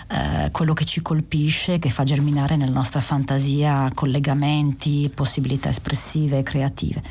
eh, 0.08 0.50
quello 0.50 0.72
che 0.72 0.84
ci 0.84 1.02
colpisce, 1.02 1.78
che 1.78 1.90
fa 1.90 2.02
germinare 2.02 2.56
nella 2.56 2.72
nostra 2.72 3.00
fantasia 3.00 3.90
collegamenti, 3.94 5.10
possibilità 5.14 5.68
espressive 5.68 6.38
e 6.38 6.42
creative. 6.42 7.02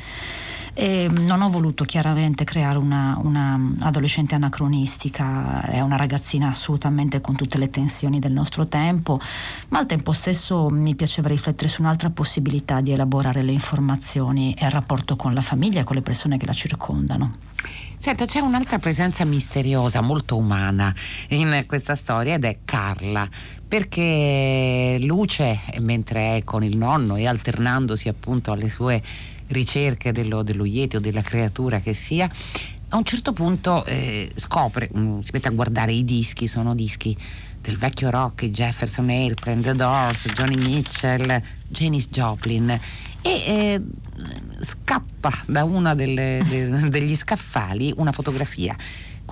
E 0.74 1.08
non 1.10 1.42
ho 1.42 1.50
voluto 1.50 1.84
chiaramente 1.84 2.44
creare 2.44 2.78
una, 2.78 3.18
una, 3.22 3.74
adolescente 3.80 4.34
anacronistica, 4.34 5.62
è 5.66 5.80
una 5.80 5.96
ragazzina 5.96 6.48
assolutamente 6.48 7.20
con 7.20 7.36
tutte 7.36 7.58
le 7.58 7.68
tensioni 7.68 8.18
del 8.18 8.32
nostro 8.32 8.66
tempo, 8.66 9.20
ma 9.68 9.80
al 9.80 9.86
tempo 9.86 10.12
stesso 10.12 10.70
mi 10.70 10.94
piaceva 10.94 11.28
riflettere 11.28 11.68
su 11.68 11.82
un'altra 11.82 12.08
possibilità 12.08 12.80
di 12.80 12.90
elaborare 12.90 13.42
le 13.42 13.52
informazioni 13.52 14.54
e 14.54 14.64
il 14.64 14.70
rapporto 14.70 15.14
con 15.14 15.34
la 15.34 15.42
famiglia 15.42 15.80
e 15.80 15.84
con 15.84 15.96
le 15.96 16.02
persone 16.02 16.38
che 16.38 16.46
la 16.46 16.54
circondano. 16.54 17.36
Senta, 17.98 18.24
c'è 18.24 18.40
un'altra 18.40 18.80
presenza 18.80 19.24
misteriosa, 19.24 20.00
molto 20.00 20.36
umana 20.36 20.92
in 21.28 21.64
questa 21.68 21.94
storia 21.94 22.34
ed 22.34 22.44
è 22.44 22.58
Carla, 22.64 23.28
perché 23.68 24.96
Luce, 25.00 25.60
mentre 25.78 26.38
è 26.38 26.44
con 26.44 26.64
il 26.64 26.76
nonno 26.76 27.14
e 27.14 27.28
alternandosi 27.28 28.08
appunto 28.08 28.50
alle 28.50 28.68
sue 28.68 29.00
ricerche 29.52 30.12
dello, 30.12 30.42
dello 30.42 30.64
Yeti 30.64 30.96
o 30.96 31.00
della 31.00 31.22
creatura 31.22 31.80
che 31.80 31.94
sia, 31.94 32.30
a 32.88 32.96
un 32.96 33.04
certo 33.04 33.32
punto 33.32 33.84
eh, 33.86 34.30
scopre, 34.34 34.88
um, 34.92 35.22
si 35.22 35.30
mette 35.32 35.48
a 35.48 35.50
guardare 35.52 35.92
i 35.92 36.04
dischi, 36.04 36.46
sono 36.46 36.74
dischi 36.74 37.16
del 37.60 37.78
vecchio 37.78 38.10
rock, 38.10 38.50
Jefferson 38.50 39.08
Airplane, 39.08 39.62
The 39.62 39.74
Doors, 39.74 40.32
Johnny 40.34 40.56
Mitchell, 40.56 41.40
Janis 41.68 42.08
Joplin 42.08 42.68
e 42.70 42.80
eh, 43.22 43.80
scappa 44.60 45.32
da 45.46 45.64
uno 45.64 45.94
de, 45.94 46.42
degli 46.90 47.16
scaffali 47.16 47.94
una 47.96 48.12
fotografia 48.12 48.76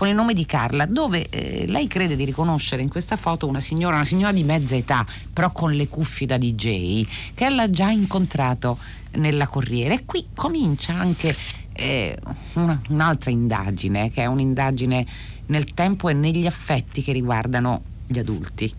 con 0.01 0.09
il 0.09 0.15
nome 0.15 0.33
di 0.33 0.47
Carla, 0.47 0.87
dove 0.87 1.29
eh, 1.29 1.67
lei 1.67 1.87
crede 1.87 2.17
di 2.17 2.25
riconoscere 2.25 2.81
in 2.81 2.89
questa 2.89 3.17
foto 3.17 3.47
una 3.47 3.61
signora, 3.61 3.97
una 3.97 4.07
signora 4.07 4.33
di 4.33 4.45
mezza 4.45 4.75
età, 4.75 5.05
però 5.31 5.53
con 5.53 5.75
le 5.75 5.89
cuffie 5.89 6.27
da 6.27 6.39
DJ, 6.39 7.07
che 7.35 7.45
ella 7.45 7.65
ha 7.65 7.71
già 7.71 7.91
incontrato 7.91 8.79
nella 9.17 9.47
Corriere. 9.47 9.97
E 9.97 10.05
qui 10.07 10.29
comincia 10.35 10.95
anche 10.95 11.37
eh, 11.75 12.19
una, 12.55 12.81
un'altra 12.89 13.31
indagine, 13.31 14.11
che 14.11 14.23
è 14.23 14.27
un'indagine 14.27 15.07
nel 15.49 15.75
tempo 15.75 16.09
e 16.09 16.15
negli 16.15 16.47
affetti 16.47 17.03
che 17.03 17.13
riguardano 17.13 17.83
gli 18.07 18.19
adulti. 18.19 18.75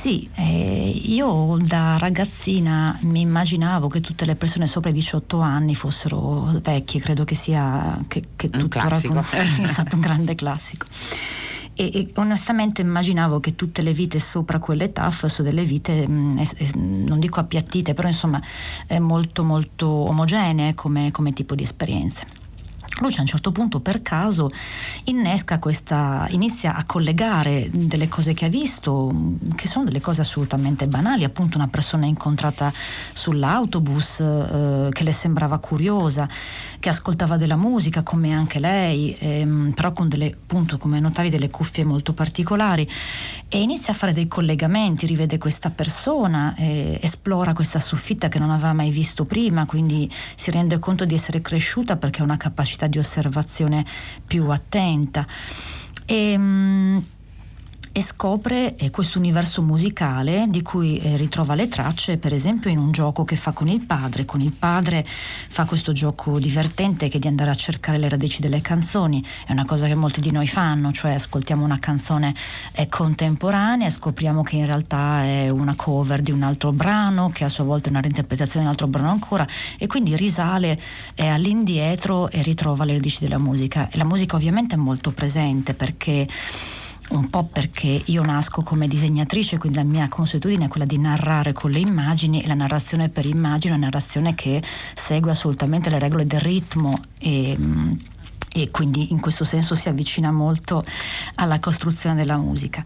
Sì, 0.00 0.26
eh, 0.34 0.88
io 0.88 1.58
da 1.60 1.98
ragazzina 1.98 2.98
mi 3.02 3.20
immaginavo 3.20 3.88
che 3.88 4.00
tutte 4.00 4.24
le 4.24 4.34
persone 4.34 4.66
sopra 4.66 4.88
i 4.88 4.94
18 4.94 5.40
anni 5.40 5.74
fossero 5.74 6.58
vecchie, 6.62 7.02
credo 7.02 7.26
che 7.26 7.34
sia 7.34 8.02
che, 8.08 8.28
che 8.34 8.48
un 8.54 8.68
classico. 8.68 9.18
è 9.18 9.66
stato 9.66 9.96
un 9.96 10.00
grande 10.00 10.34
classico. 10.34 10.86
E, 11.74 11.90
e, 11.92 12.10
onestamente 12.14 12.80
immaginavo 12.80 13.40
che 13.40 13.54
tutte 13.54 13.82
le 13.82 13.92
vite 13.92 14.18
sopra 14.20 14.58
quell'età 14.58 15.10
fossero 15.10 15.42
delle 15.42 15.64
vite, 15.64 16.08
mh, 16.08 16.12
mm, 16.12 16.38
es, 16.38 16.72
non 16.76 17.20
dico 17.20 17.38
appiattite, 17.38 17.92
però 17.92 18.08
insomma 18.08 18.40
molto 19.00 19.44
molto 19.44 19.86
omogenee 19.86 20.74
come, 20.74 21.10
come 21.10 21.34
tipo 21.34 21.54
di 21.54 21.64
esperienze. 21.64 22.39
Luce 23.00 23.18
a 23.18 23.20
un 23.22 23.28
certo 23.28 23.50
punto 23.50 23.80
per 23.80 24.02
caso 24.02 24.50
innesca 25.04 25.58
questa, 25.58 26.26
inizia 26.32 26.74
a 26.74 26.84
collegare 26.84 27.70
delle 27.72 28.08
cose 28.08 28.34
che 28.34 28.44
ha 28.44 28.48
visto, 28.48 29.10
che 29.54 29.66
sono 29.68 29.86
delle 29.86 30.02
cose 30.02 30.20
assolutamente 30.20 30.86
banali, 30.86 31.24
appunto 31.24 31.56
una 31.56 31.68
persona 31.68 32.04
incontrata 32.04 32.70
sull'autobus 33.14 34.20
eh, 34.20 34.88
che 34.90 35.02
le 35.04 35.12
sembrava 35.12 35.56
curiosa, 35.58 36.28
che 36.78 36.90
ascoltava 36.90 37.38
della 37.38 37.56
musica 37.56 38.02
come 38.02 38.34
anche 38.34 38.60
lei, 38.60 39.16
ehm, 39.18 39.72
però 39.74 39.92
con 39.92 40.10
delle, 40.10 40.26
appunto 40.26 40.76
come 40.76 41.00
notavi, 41.00 41.30
delle 41.30 41.48
cuffie 41.48 41.84
molto 41.84 42.12
particolari 42.12 42.86
e 43.48 43.62
inizia 43.62 43.94
a 43.94 43.96
fare 43.96 44.12
dei 44.12 44.28
collegamenti, 44.28 45.06
rivede 45.06 45.38
questa 45.38 45.70
persona, 45.70 46.54
eh, 46.58 46.98
esplora 47.00 47.54
questa 47.54 47.80
soffitta 47.80 48.28
che 48.28 48.38
non 48.38 48.50
aveva 48.50 48.74
mai 48.74 48.90
visto 48.90 49.24
prima, 49.24 49.64
quindi 49.64 50.10
si 50.34 50.50
rende 50.50 50.78
conto 50.78 51.06
di 51.06 51.14
essere 51.14 51.40
cresciuta 51.40 51.96
perché 51.96 52.20
ha 52.20 52.24
una 52.24 52.36
capacità 52.36 52.88
di 52.90 52.98
osservazione 52.98 53.84
più 54.26 54.50
attenta. 54.50 55.26
E, 56.04 56.32
ehm, 56.32 57.02
e 57.92 58.02
scopre 58.02 58.76
eh, 58.76 58.90
questo 58.90 59.18
universo 59.18 59.62
musicale 59.62 60.46
di 60.48 60.62
cui 60.62 60.98
eh, 60.98 61.16
ritrova 61.16 61.54
le 61.54 61.66
tracce 61.66 62.18
per 62.18 62.32
esempio 62.32 62.70
in 62.70 62.78
un 62.78 62.92
gioco 62.92 63.24
che 63.24 63.34
fa 63.34 63.50
con 63.50 63.66
il 63.66 63.80
padre. 63.80 64.24
Con 64.24 64.40
il 64.40 64.52
padre 64.52 65.04
fa 65.04 65.64
questo 65.64 65.92
gioco 65.92 66.38
divertente 66.38 67.08
che 67.08 67.16
è 67.16 67.20
di 67.20 67.26
andare 67.26 67.50
a 67.50 67.54
cercare 67.54 67.98
le 67.98 68.08
radici 68.08 68.40
delle 68.40 68.60
canzoni. 68.60 69.24
È 69.44 69.50
una 69.50 69.64
cosa 69.64 69.86
che 69.86 69.96
molti 69.96 70.20
di 70.20 70.30
noi 70.30 70.46
fanno 70.46 70.92
cioè 70.92 71.14
ascoltiamo 71.14 71.64
una 71.64 71.78
canzone 71.78 72.34
eh, 72.72 72.88
contemporanea 72.88 73.90
scopriamo 73.90 74.42
che 74.42 74.56
in 74.56 74.66
realtà 74.66 75.24
è 75.24 75.48
una 75.48 75.74
cover 75.74 76.20
di 76.22 76.30
un 76.30 76.42
altro 76.42 76.70
brano 76.72 77.30
che 77.30 77.44
a 77.44 77.48
sua 77.48 77.64
volta 77.64 77.88
è 77.88 77.90
una 77.90 78.00
reinterpretazione 78.00 78.60
di 78.60 78.64
un 78.66 78.70
altro 78.70 78.86
brano 78.86 79.10
ancora. 79.10 79.46
E 79.78 79.88
quindi 79.88 80.14
risale 80.16 80.78
eh, 81.14 81.26
all'indietro 81.26 82.30
e 82.30 82.42
ritrova 82.42 82.84
le 82.84 82.92
radici 82.92 83.18
della 83.20 83.38
musica. 83.38 83.88
E 83.90 83.96
la 83.96 84.04
musica 84.04 84.36
ovviamente 84.36 84.76
è 84.76 84.78
molto 84.78 85.10
presente 85.10 85.74
perché 85.74 86.26
un 87.10 87.30
po' 87.30 87.44
perché 87.44 88.02
io 88.04 88.22
nasco 88.22 88.62
come 88.62 88.86
disegnatrice, 88.86 89.58
quindi 89.58 89.78
la 89.78 89.84
mia 89.84 90.08
consuetudine 90.08 90.66
è 90.66 90.68
quella 90.68 90.86
di 90.86 90.98
narrare 90.98 91.52
con 91.52 91.70
le 91.70 91.78
immagini 91.78 92.42
e 92.42 92.46
la 92.46 92.54
narrazione 92.54 93.08
per 93.08 93.26
immagine 93.26 93.74
è 93.74 93.76
una 93.76 93.86
narrazione 93.86 94.34
che 94.34 94.62
segue 94.94 95.30
assolutamente 95.30 95.90
le 95.90 95.98
regole 95.98 96.26
del 96.26 96.40
ritmo 96.40 97.00
e 97.18 97.56
e 98.52 98.70
quindi 98.70 99.12
in 99.12 99.20
questo 99.20 99.44
senso 99.44 99.74
si 99.74 99.88
avvicina 99.88 100.32
molto 100.32 100.84
alla 101.36 101.60
costruzione 101.60 102.16
della 102.16 102.36
musica. 102.36 102.82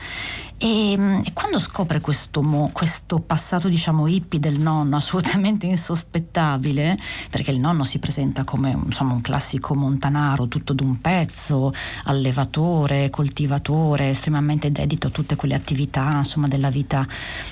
E, 0.59 0.93
e 0.93 1.33
quando 1.33 1.59
scopre 1.59 2.01
questo, 2.01 2.43
questo, 2.73 3.19
passato 3.21 3.69
diciamo 3.69 4.07
hippie 4.07 4.39
del 4.39 4.61
nonno 4.61 4.97
assolutamente 4.97 5.67
insospettabile, 5.67 6.97
perché 7.31 7.51
il 7.51 7.61
nonno 7.61 7.85
si 7.85 7.99
presenta 7.99 8.45
come 8.45 8.71
insomma, 8.71 9.15
un 9.15 9.23
classico 9.23 9.75
montanaro 9.75 10.49
tutto 10.49 10.75
d'un 10.75 10.99
pezzo, 10.99 11.73
allevatore, 12.05 13.11
coltivatore, 13.11 14.11
estremamente 14.11 14.71
dedito 14.71 15.07
a 15.07 15.11
tutte 15.11 15.37
quelle 15.37 15.55
attività 15.55 16.11
insomma, 16.19 16.47
della 16.47 16.71
vita 16.71 17.07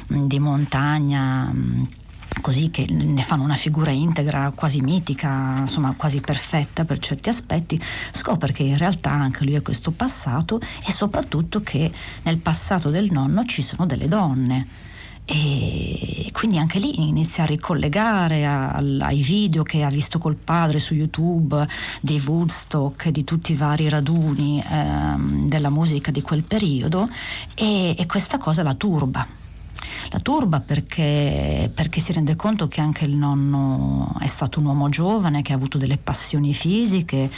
mh, 0.08 0.26
di 0.26 0.38
montagna. 0.38 1.50
Mh, 1.50 1.88
così 2.40 2.70
che 2.70 2.86
ne 2.88 3.22
fanno 3.22 3.42
una 3.44 3.56
figura 3.56 3.90
integra, 3.90 4.52
quasi 4.54 4.80
mitica, 4.80 5.58
insomma 5.58 5.94
quasi 5.96 6.20
perfetta 6.20 6.84
per 6.84 6.98
certi 6.98 7.28
aspetti, 7.28 7.80
scopre 8.12 8.52
che 8.52 8.62
in 8.62 8.76
realtà 8.76 9.10
anche 9.10 9.44
lui 9.44 9.56
ha 9.56 9.62
questo 9.62 9.90
passato 9.90 10.60
e 10.86 10.92
soprattutto 10.92 11.62
che 11.62 11.90
nel 12.22 12.38
passato 12.38 12.90
del 12.90 13.10
nonno 13.10 13.44
ci 13.44 13.62
sono 13.62 13.86
delle 13.86 14.08
donne. 14.08 14.66
E 15.24 16.28
quindi 16.32 16.58
anche 16.58 16.80
lì 16.80 17.06
inizia 17.06 17.44
a 17.44 17.46
ricollegare 17.46 18.44
ai 18.44 19.22
video 19.22 19.62
che 19.62 19.84
ha 19.84 19.88
visto 19.88 20.18
col 20.18 20.34
padre 20.34 20.80
su 20.80 20.94
YouTube 20.94 21.64
di 22.00 22.20
Woodstock, 22.26 23.08
di 23.10 23.22
tutti 23.22 23.52
i 23.52 23.54
vari 23.54 23.88
raduni 23.88 24.60
ehm, 24.60 25.48
della 25.48 25.70
musica 25.70 26.10
di 26.10 26.22
quel 26.22 26.42
periodo 26.42 27.08
e, 27.54 27.94
e 27.96 28.06
questa 28.06 28.38
cosa 28.38 28.64
la 28.64 28.74
turba 28.74 29.41
la 30.10 30.18
turba 30.20 30.60
perché, 30.60 31.70
perché, 31.72 32.00
si 32.00 32.12
rende 32.12 32.36
conto 32.36 32.68
che 32.68 32.80
anche 32.80 33.04
il 33.04 33.16
nonno 33.16 34.14
è 34.20 34.26
stato 34.26 34.60
un 34.60 34.66
uomo 34.66 34.88
giovane, 34.88 35.42
che 35.42 35.52
ha 35.52 35.56
avuto 35.56 35.78
delle 35.78 35.96
passioni 35.96 36.54
fisiche 36.54 37.30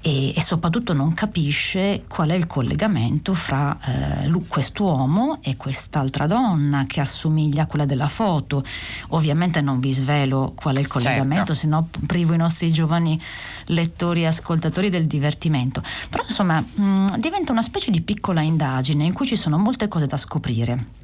e, 0.00 0.32
e 0.34 0.42
soprattutto 0.42 0.92
non 0.92 1.12
capisce 1.12 2.04
qual 2.08 2.30
è 2.30 2.34
il 2.34 2.46
collegamento 2.46 3.34
fra 3.34 3.78
eh, 3.84 4.30
quest'uomo 4.48 5.38
e 5.42 5.56
quest'altra 5.56 6.26
donna 6.26 6.84
che 6.86 7.00
assomiglia 7.00 7.62
a 7.62 7.66
quella 7.66 7.84
della 7.84 8.08
foto. 8.08 8.64
Ovviamente 9.08 9.60
non 9.60 9.80
vi 9.80 9.92
svelo 9.92 10.52
qual 10.54 10.76
è 10.76 10.80
il 10.80 10.86
collegamento, 10.86 11.54
certo. 11.54 11.54
se 11.54 11.66
no 11.66 11.88
privo 12.06 12.34
i 12.34 12.38
nostri 12.38 12.72
giovani 12.72 13.20
lettori 13.66 14.22
e 14.22 14.26
ascoltatori 14.26 14.88
del 14.88 15.06
divertimento. 15.06 15.82
Però 16.08 16.22
insomma 16.26 16.60
mh, 16.60 17.18
diventa 17.18 17.52
una 17.52 17.62
specie 17.62 17.90
di 17.90 18.00
piccola 18.00 18.40
indagine 18.40 19.04
in 19.04 19.12
cui 19.12 19.26
ci 19.26 19.36
sono 19.36 19.58
molte 19.58 19.88
cose 19.88 20.06
da 20.06 20.16
scoprire. 20.16 20.98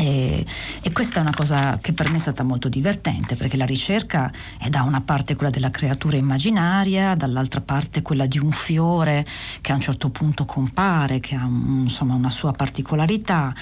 E, 0.00 0.46
e, 0.80 0.92
questa 0.92 1.18
è 1.18 1.20
una 1.20 1.34
cosa 1.34 1.78
che 1.78 1.92
per 1.92 2.10
me 2.10 2.16
è 2.16 2.20
stata 2.20 2.42
molto 2.42 2.70
divertente 2.70 3.36
perché 3.36 3.58
la 3.58 3.66
ricerca 3.66 4.32
è 4.58 4.70
da 4.70 4.82
una 4.82 5.02
parte 5.02 5.36
quella 5.36 5.50
della 5.50 5.68
creatura 5.68 6.16
immaginaria, 6.16 7.14
dall'altra 7.14 7.60
parte 7.60 8.00
quella 8.00 8.24
di 8.24 8.38
un 8.38 8.50
fiore 8.50 9.26
che 9.60 9.72
a 9.72 9.74
un 9.74 9.82
certo 9.82 10.08
punto 10.08 10.46
compare, 10.46 11.20
che 11.20 11.34
ha 11.34 11.44
insomma, 11.44 12.14
una 12.14 12.30
sua 12.30 12.52
particolarità 12.52 13.54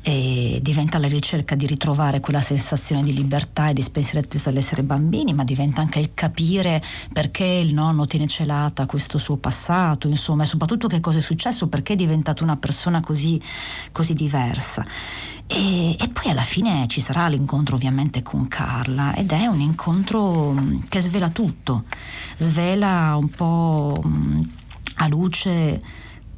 e 0.00 0.60
diventa 0.62 0.98
la 0.98 1.08
ricerca 1.08 1.56
di 1.56 1.66
ritrovare 1.66 2.20
quella 2.20 2.40
sensazione 2.40 3.02
di 3.02 3.12
libertà 3.12 3.70
e 3.70 3.72
di 3.72 3.82
spensieratezza 3.82 4.50
dell'essere 4.50 4.84
bambini, 4.84 5.32
ma 5.32 5.42
diventa 5.42 5.80
anche 5.80 5.98
il 5.98 6.14
capire 6.14 6.80
perché 7.12 7.44
il 7.44 7.74
nonno 7.74 8.06
tiene 8.06 8.28
celata 8.28 8.86
questo 8.86 9.18
suo 9.18 9.38
passato, 9.38 10.06
insomma, 10.06 10.44
e 10.44 10.46
soprattutto 10.46 10.86
che 10.86 11.00
cosa 11.00 11.18
è 11.18 11.22
successo, 11.22 11.66
perché 11.66 11.94
è 11.94 11.96
diventato 11.96 12.44
una 12.44 12.56
persona 12.56 13.00
così, 13.00 13.40
così 13.90 14.14
diversa. 14.14 14.86
E, 15.52 15.96
e, 15.98 16.08
poi 16.10 16.30
alla 16.30 16.44
fine 16.44 16.86
ci 16.86 17.00
sarà 17.00 17.26
l'incontro 17.26 17.74
ovviamente 17.74 18.22
con 18.22 18.46
Carla 18.46 19.16
ed 19.16 19.32
è 19.32 19.46
un 19.46 19.60
incontro 19.60 20.52
mm, 20.52 20.82
che 20.88 21.00
svela 21.00 21.28
tutto, 21.30 21.86
svela 22.36 23.16
un 23.16 23.28
po' 23.30 24.00
mm, 24.06 24.40
a 24.98 25.08
luce 25.08 25.82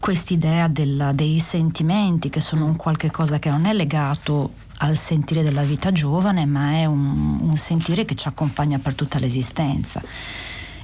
quest'idea 0.01 0.67
del, 0.67 1.11
dei 1.15 1.41
sentimenti 1.41 2.31
che 2.31 2.41
sono 2.41 2.65
un 2.65 2.77
qualche 2.77 3.11
cosa 3.11 3.39
che 3.39 3.51
non 3.51 3.67
è 3.67 3.75
legato 3.75 4.55
al 4.79 4.97
sentire 4.97 5.43
della 5.43 5.63
vita 5.63 5.93
giovane 5.93 6.47
ma 6.47 6.73
è 6.73 6.87
un, 6.87 7.39
un 7.39 7.57
sentire 7.59 8.07
che 8.07 8.15
ci 8.15 8.29
accompagna 8.29 8.79
per 8.79 8.95
tutta 8.95 9.19
l'esistenza. 9.19 10.01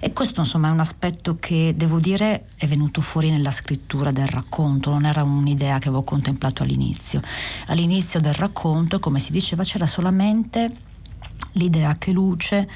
E 0.01 0.13
questo 0.13 0.41
insomma 0.41 0.69
è 0.69 0.71
un 0.71 0.81
aspetto 0.81 1.37
che 1.41 1.75
devo 1.77 1.99
dire 1.99 2.47
è 2.57 2.67
venuto 2.67 3.01
fuori 3.01 3.31
nella 3.31 3.51
scrittura 3.51 4.13
del 4.13 4.29
racconto, 4.29 4.91
non 4.91 5.07
era 5.07 5.23
un'idea 5.23 5.79
che 5.79 5.89
avevo 5.89 6.03
contemplato 6.03 6.63
all'inizio. 6.63 7.21
All'inizio 7.67 8.21
del 8.21 8.35
racconto, 8.35 9.01
come 9.01 9.19
si 9.19 9.33
diceva, 9.33 9.65
c'era 9.65 9.87
solamente 9.87 10.73
l'idea 11.53 11.95
che 11.99 12.13
Luce 12.13 12.69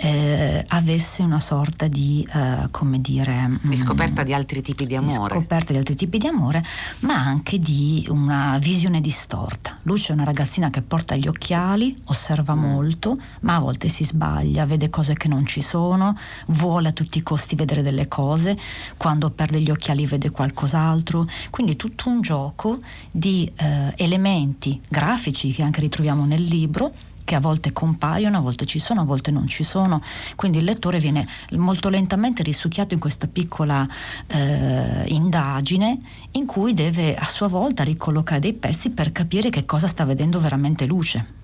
eh, 0.00 0.64
avesse 0.68 1.22
una 1.22 1.40
sorta 1.40 1.88
di, 1.88 2.26
eh, 2.32 2.68
come 2.70 3.00
dire... 3.00 3.58
Di 3.62 3.76
mm, 3.76 3.80
scoperta 3.80 4.22
di 4.22 4.32
altri 4.32 4.62
tipi 4.62 4.86
di 4.86 4.94
amore. 4.94 5.34
Di 5.34 5.40
scoperta 5.40 5.72
di 5.72 5.78
altri 5.78 5.96
tipi 5.96 6.18
di 6.18 6.26
amore, 6.26 6.64
ma 7.00 7.14
anche 7.14 7.58
di 7.58 8.06
una 8.08 8.58
visione 8.60 9.00
distorta. 9.00 9.76
Luce 9.82 10.10
è 10.10 10.12
una 10.14 10.24
ragazzina 10.24 10.70
che 10.70 10.82
porta 10.82 11.16
gli 11.16 11.26
occhiali, 11.26 11.96
osserva 12.04 12.54
mm. 12.54 12.58
molto, 12.58 13.18
ma 13.40 13.56
a 13.56 13.58
volte 13.58 13.88
si 13.88 14.04
sbaglia, 14.04 14.66
vede 14.66 14.88
cose 14.88 15.14
che 15.14 15.26
non 15.26 15.46
ci 15.46 15.60
sono, 15.60 16.16
vuole 16.46 16.88
a 16.88 16.92
tutti 16.92 17.18
i 17.18 17.22
costi 17.22 17.56
vedere 17.56 17.82
delle 17.82 18.06
cose, 18.06 18.56
quando 18.96 19.30
perde 19.30 19.60
gli 19.60 19.70
occhiali 19.70 20.06
vede 20.06 20.30
qualcos'altro, 20.30 21.26
quindi 21.50 21.74
tutto 21.74 22.08
un 22.08 22.20
gioco 22.20 22.78
di 23.10 23.50
eh, 23.56 23.92
elementi 23.96 24.80
grafici 24.88 25.50
che 25.50 25.62
anche 25.62 25.80
ritroviamo 25.80 26.24
nel 26.24 26.42
libro 26.42 26.92
che 27.28 27.34
a 27.34 27.40
volte 27.40 27.74
compaiono, 27.74 28.38
a 28.38 28.40
volte 28.40 28.64
ci 28.64 28.78
sono, 28.78 29.02
a 29.02 29.04
volte 29.04 29.30
non 29.30 29.46
ci 29.46 29.62
sono, 29.62 30.00
quindi 30.34 30.58
il 30.58 30.64
lettore 30.64 30.98
viene 30.98 31.28
molto 31.50 31.90
lentamente 31.90 32.42
risucchiato 32.42 32.94
in 32.94 33.00
questa 33.00 33.26
piccola 33.26 33.86
eh, 34.28 35.04
indagine 35.08 36.00
in 36.32 36.46
cui 36.46 36.72
deve 36.72 37.14
a 37.14 37.26
sua 37.26 37.48
volta 37.48 37.84
ricollocare 37.84 38.40
dei 38.40 38.54
pezzi 38.54 38.88
per 38.88 39.12
capire 39.12 39.50
che 39.50 39.66
cosa 39.66 39.86
sta 39.86 40.06
vedendo 40.06 40.40
veramente 40.40 40.86
luce. 40.86 41.37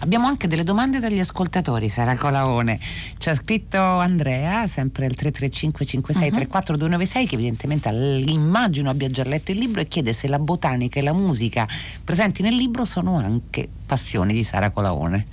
Abbiamo 0.00 0.28
anche 0.28 0.46
delle 0.46 0.62
domande 0.62 1.00
dagli 1.00 1.18
ascoltatori, 1.18 1.88
Sara 1.88 2.16
Colaone. 2.16 2.78
Ci 3.18 3.30
ha 3.30 3.34
scritto 3.34 3.78
Andrea, 3.78 4.66
sempre 4.68 5.06
al 5.06 5.14
335 5.14 5.84
56 5.84 6.30
34 6.30 6.76
296, 6.76 7.26
che 7.26 7.34
evidentemente 7.34 7.88
immagino 7.88 8.90
abbia 8.90 9.10
già 9.10 9.24
letto 9.24 9.50
il 9.50 9.58
libro 9.58 9.80
e 9.80 9.88
chiede 9.88 10.12
se 10.12 10.28
la 10.28 10.38
botanica 10.38 11.00
e 11.00 11.02
la 11.02 11.12
musica 11.12 11.66
presenti 12.04 12.42
nel 12.42 12.54
libro 12.54 12.84
sono 12.84 13.16
anche 13.16 13.68
passioni 13.86 14.32
di 14.32 14.44
Sara 14.44 14.70
Colaone. 14.70 15.26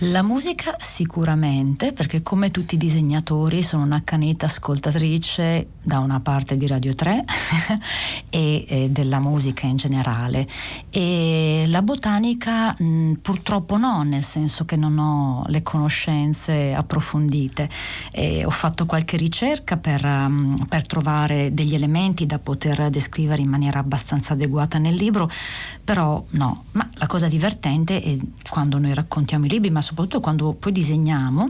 La 0.00 0.20
musica 0.20 0.76
sicuramente, 0.78 1.94
perché 1.94 2.20
come 2.20 2.50
tutti 2.50 2.74
i 2.74 2.78
disegnatori 2.78 3.62
sono 3.62 3.82
un'accanita 3.84 4.44
ascoltatrice 4.44 5.68
da 5.82 6.00
una 6.00 6.20
parte 6.20 6.58
di 6.58 6.66
Radio 6.66 6.94
3 6.94 7.24
e, 8.28 8.66
e, 8.68 8.90
della 8.90 9.20
musica 9.20 9.66
in 9.66 9.76
generale. 9.76 10.46
E 10.90 11.64
la 11.68 11.80
botanica 11.80 12.74
mh, 12.78 13.12
purtroppo 13.22 13.78
no, 13.78 14.02
nel 14.02 14.22
senso 14.22 14.66
che 14.66 14.76
non 14.76 14.98
ho 14.98 15.44
le 15.46 15.62
conoscenze 15.62 16.74
approfondite. 16.74 17.70
E 18.12 18.44
ho 18.44 18.50
fatto 18.50 18.84
qualche 18.84 19.16
ricerca 19.16 19.78
per, 19.78 20.04
um, 20.04 20.62
per 20.68 20.86
trovare 20.86 21.54
degli 21.54 21.74
elementi 21.74 22.26
da 22.26 22.38
poter 22.38 22.90
descrivere 22.90 23.40
in 23.40 23.48
maniera 23.48 23.78
abbastanza 23.78 24.34
adeguata 24.34 24.76
nel 24.76 24.94
libro, 24.94 25.30
però 25.82 26.22
no. 26.32 26.64
Ma 26.72 26.86
la 26.96 27.06
cosa 27.06 27.28
divertente 27.28 28.02
è 28.02 28.18
quando 28.46 28.78
noi 28.78 28.92
raccontiamo 28.92 29.46
i 29.46 29.48
libri, 29.48 29.70
ma 29.70 29.84
soprattutto 29.86 30.18
quando 30.18 30.52
poi 30.52 30.72
disegniamo, 30.72 31.48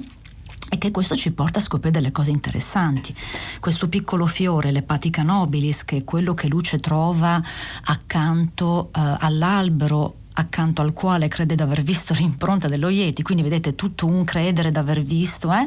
è 0.69 0.77
che 0.77 0.91
questo 0.91 1.17
ci 1.17 1.33
porta 1.33 1.59
a 1.59 1.63
scoprire 1.63 1.93
delle 1.93 2.13
cose 2.13 2.31
interessanti. 2.31 3.15
Questo 3.61 3.89
piccolo 3.89 4.27
fiore, 4.27 4.73
l'epatica 4.73 5.23
nobilis, 5.23 5.85
che 5.85 5.99
è 5.99 6.05
quello 6.05 6.35
che 6.35 6.49
Luce 6.49 6.79
trova 6.79 7.43
accanto 7.85 8.91
uh, 8.95 9.17
all'albero 9.21 10.17
accanto 10.39 10.83
al 10.83 10.93
quale 10.93 11.29
crede 11.29 11.55
di 11.55 11.63
aver 11.63 11.81
visto 11.81 12.13
l'impronta 12.19 12.69
dello 12.69 12.91
Yeti, 12.91 13.23
quindi 13.23 13.43
vedete 13.43 13.75
tutto 13.75 14.05
un 14.05 14.23
credere 14.25 14.71
di 14.71 14.77
aver 14.77 15.01
visto, 15.01 15.51
eh? 15.51 15.67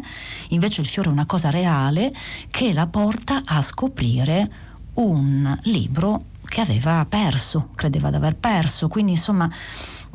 invece 0.50 0.82
il 0.82 0.88
fiore 0.88 1.10
è 1.10 1.12
una 1.12 1.26
cosa 1.26 1.50
reale 1.50 2.14
che 2.52 2.72
la 2.72 2.86
porta 2.86 3.42
a 3.46 3.64
scoprire 3.64 4.68
un 4.94 5.58
libro 5.64 6.26
che 6.50 6.62
aveva 6.62 7.06
perso, 7.08 7.70
credeva 7.76 8.10
di 8.10 8.18
aver 8.18 8.36
perso, 8.36 8.90
quindi 8.90 9.12
insomma 9.12 9.50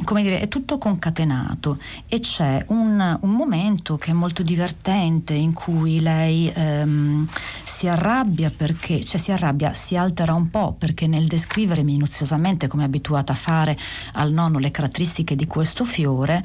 come 0.03 0.23
dire, 0.23 0.40
è 0.40 0.49
tutto 0.49 0.77
concatenato. 0.79 1.79
E 2.09 2.18
c'è 2.18 2.64
un, 2.68 3.18
un 3.20 3.31
momento 3.31 3.97
che 3.97 4.11
è 4.11 4.14
molto 4.14 4.42
divertente 4.42 5.35
in 5.35 5.53
cui 5.53 6.01
lei 6.01 6.51
ehm, 6.53 7.29
si 7.62 7.87
arrabbia 7.87 8.51
perché, 8.55 9.03
cioè 9.05 9.20
si 9.20 9.31
arrabbia, 9.31 9.73
si 9.73 9.97
altera 9.97 10.35
un 10.35 10.51
po' 10.51 10.75
perché 10.77 11.07
nel 11.07 11.27
descrivere 11.27 11.83
minuziosamente 11.83 12.66
come 12.66 12.83
è 12.83 12.87
abituata 12.87 13.33
a 13.33 13.37
fare 13.37 13.79
al 14.14 14.33
nonno 14.33 14.59
le 14.59 14.70
caratteristiche 14.70 15.37
di 15.37 15.47
questo 15.47 15.85
fiore, 15.85 16.42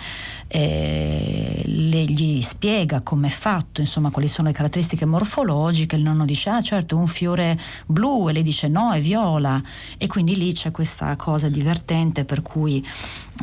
eh, 0.48 1.62
le, 1.66 2.04
gli 2.04 2.42
spiega 2.42 3.02
come 3.02 3.28
è 3.28 3.32
fatto, 3.32 3.82
insomma 3.82 4.12
quali 4.12 4.28
sono 4.28 4.48
le 4.48 4.54
caratteristiche 4.54 5.06
morfologiche, 5.06 5.96
il 5.96 6.04
nonno 6.04 6.26
dice 6.26 6.50
ah 6.50 6.62
certo 6.62 6.96
un 6.98 7.08
fiore 7.08 7.58
blu. 7.88 8.30
E 8.30 8.34
lei 8.34 8.44
dice 8.44 8.68
no 8.68 8.92
è 8.92 9.02
viola 9.02 9.62
e 9.98 10.08
quindi 10.08 10.36
lì 10.36 10.54
c'è 10.54 10.72
questa 10.72 11.16
cosa 11.16 11.50
divertente 11.50 12.26
per 12.26 12.42
cui 12.42 12.86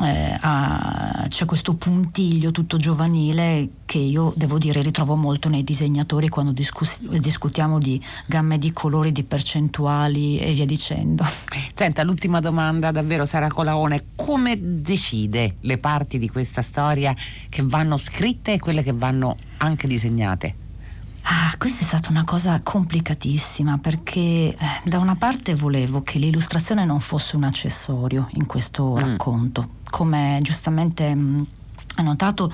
eh, 0.03 0.37
a, 0.39 1.25
c'è 1.27 1.45
questo 1.45 1.73
puntiglio 1.75 2.51
tutto 2.51 2.77
giovanile 2.77 3.69
che 3.85 3.97
io 3.97 4.33
devo 4.35 4.57
dire 4.57 4.81
ritrovo 4.81 5.15
molto 5.15 5.49
nei 5.49 5.63
disegnatori 5.63 6.29
quando 6.29 6.51
discus- 6.51 7.01
discutiamo 7.01 7.79
di 7.79 8.01
gamme 8.25 8.57
di 8.57 8.71
colori, 8.73 9.11
di 9.11 9.23
percentuali 9.23 10.39
e 10.39 10.53
via 10.53 10.65
dicendo. 10.65 11.25
Senta, 11.73 12.03
l'ultima 12.03 12.39
domanda 12.39 12.91
davvero 12.91 13.25
Sara 13.25 13.47
Colaone, 13.47 14.07
come 14.15 14.57
decide 14.59 15.55
le 15.61 15.77
parti 15.77 16.17
di 16.17 16.29
questa 16.29 16.61
storia 16.61 17.15
che 17.49 17.63
vanno 17.63 17.97
scritte 17.97 18.53
e 18.53 18.59
quelle 18.59 18.83
che 18.83 18.93
vanno 18.93 19.35
anche 19.57 19.87
disegnate? 19.87 20.65
Ah, 21.29 21.53
questa 21.57 21.81
è 21.81 21.83
stata 21.83 22.09
una 22.09 22.23
cosa 22.23 22.61
complicatissima 22.63 23.79
perché 23.79 24.21
eh, 24.21 24.57
da 24.85 24.99
una 24.99 25.17
parte 25.17 25.55
volevo 25.55 26.01
che 26.01 26.19
l'illustrazione 26.19 26.85
non 26.85 27.01
fosse 27.01 27.35
un 27.35 27.43
accessorio 27.43 28.29
in 28.35 28.45
questo 28.45 28.93
mm. 28.93 28.97
racconto, 28.97 29.69
come 29.89 30.39
giustamente 30.41 31.13
mh, 31.13 31.19
mm, 31.19 31.43
ha 31.95 32.01
notato 32.01 32.49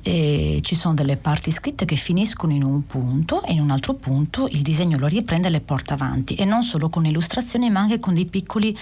eh, 0.00 0.60
ci 0.62 0.74
sono 0.74 0.94
delle 0.94 1.18
parti 1.18 1.50
scritte 1.50 1.84
che 1.84 1.96
finiscono 1.96 2.54
in 2.54 2.62
un 2.62 2.86
punto 2.86 3.42
e 3.42 3.52
in 3.52 3.60
un 3.60 3.70
altro 3.70 3.92
punto 3.92 4.48
il 4.50 4.62
disegno 4.62 4.96
lo 4.96 5.08
riprende 5.08 5.48
e 5.48 5.50
le 5.50 5.60
porta 5.60 5.92
avanti 5.92 6.36
e 6.36 6.46
non 6.46 6.62
solo 6.62 6.88
con 6.88 7.04
illustrazioni 7.04 7.68
ma 7.68 7.80
anche 7.80 7.98
con 7.98 8.14
dei 8.14 8.24
piccoli 8.24 8.74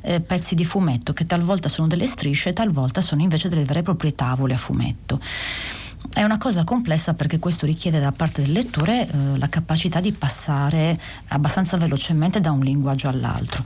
eh, 0.00 0.20
pezzi 0.20 0.54
di 0.54 0.64
fumetto 0.64 1.12
che 1.12 1.26
talvolta 1.26 1.68
sono 1.68 1.88
delle 1.88 2.06
strisce 2.06 2.54
talvolta 2.54 3.02
sono 3.02 3.20
invece 3.20 3.50
delle 3.50 3.64
vere 3.64 3.80
e 3.80 3.82
proprie 3.82 4.14
tavole 4.14 4.54
a 4.54 4.58
fumetto. 4.58 5.20
È 6.12 6.22
una 6.22 6.38
cosa 6.38 6.64
complessa 6.64 7.14
perché 7.14 7.38
questo 7.38 7.66
richiede 7.66 8.00
da 8.00 8.12
parte 8.12 8.42
del 8.42 8.52
lettore 8.52 9.08
eh, 9.08 9.38
la 9.38 9.48
capacità 9.48 10.00
di 10.00 10.12
passare 10.12 10.98
abbastanza 11.28 11.76
velocemente 11.76 12.40
da 12.40 12.50
un 12.50 12.60
linguaggio 12.60 13.08
all'altro. 13.08 13.62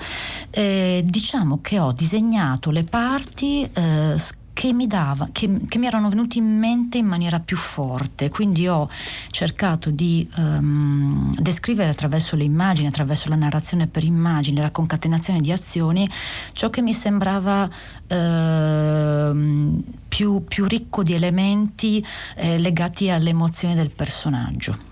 Eh, 0.51 1.03
diciamo 1.05 1.61
che 1.61 1.79
ho 1.79 1.93
disegnato 1.93 2.71
le 2.71 2.85
parti 2.85 3.69
eh, 3.73 4.15
che 4.53 4.73
mi, 4.73 4.87
dava, 4.87 5.29
che, 5.33 5.61
che 5.67 5.79
mi 5.79 5.87
erano 5.87 6.09
venuti 6.09 6.39
in 6.39 6.59
mente 6.59 6.99
in 6.99 7.07
maniera 7.07 7.41
più 7.41 7.57
forte, 7.57 8.29
quindi 8.29 8.69
ho 8.69 8.89
cercato 9.31 9.91
di 9.91 10.29
um, 10.37 11.33
descrivere 11.35 11.91
attraverso 11.91 12.37
le 12.37 12.45
immagini, 12.45 12.87
attraverso 12.87 13.29
la 13.29 13.37
narrazione 13.37 13.87
per 13.87 14.05
immagini, 14.05 14.61
la 14.61 14.71
concatenazione 14.71 15.41
di 15.41 15.53
azioni, 15.53 16.09
ciò 16.53 16.71
che 16.71 16.83
mi 16.83 16.93
sembrava 16.93 17.65
uh, 17.65 19.83
più, 20.09 20.45
più, 20.45 20.67
ricco 20.67 21.03
di 21.03 21.15
elementi 21.15 22.05
eh, 22.37 22.59
legati 22.59 23.09
alle 23.09 23.31
emozioni 23.31 23.75
del 23.75 23.91
personaggio 23.95 24.92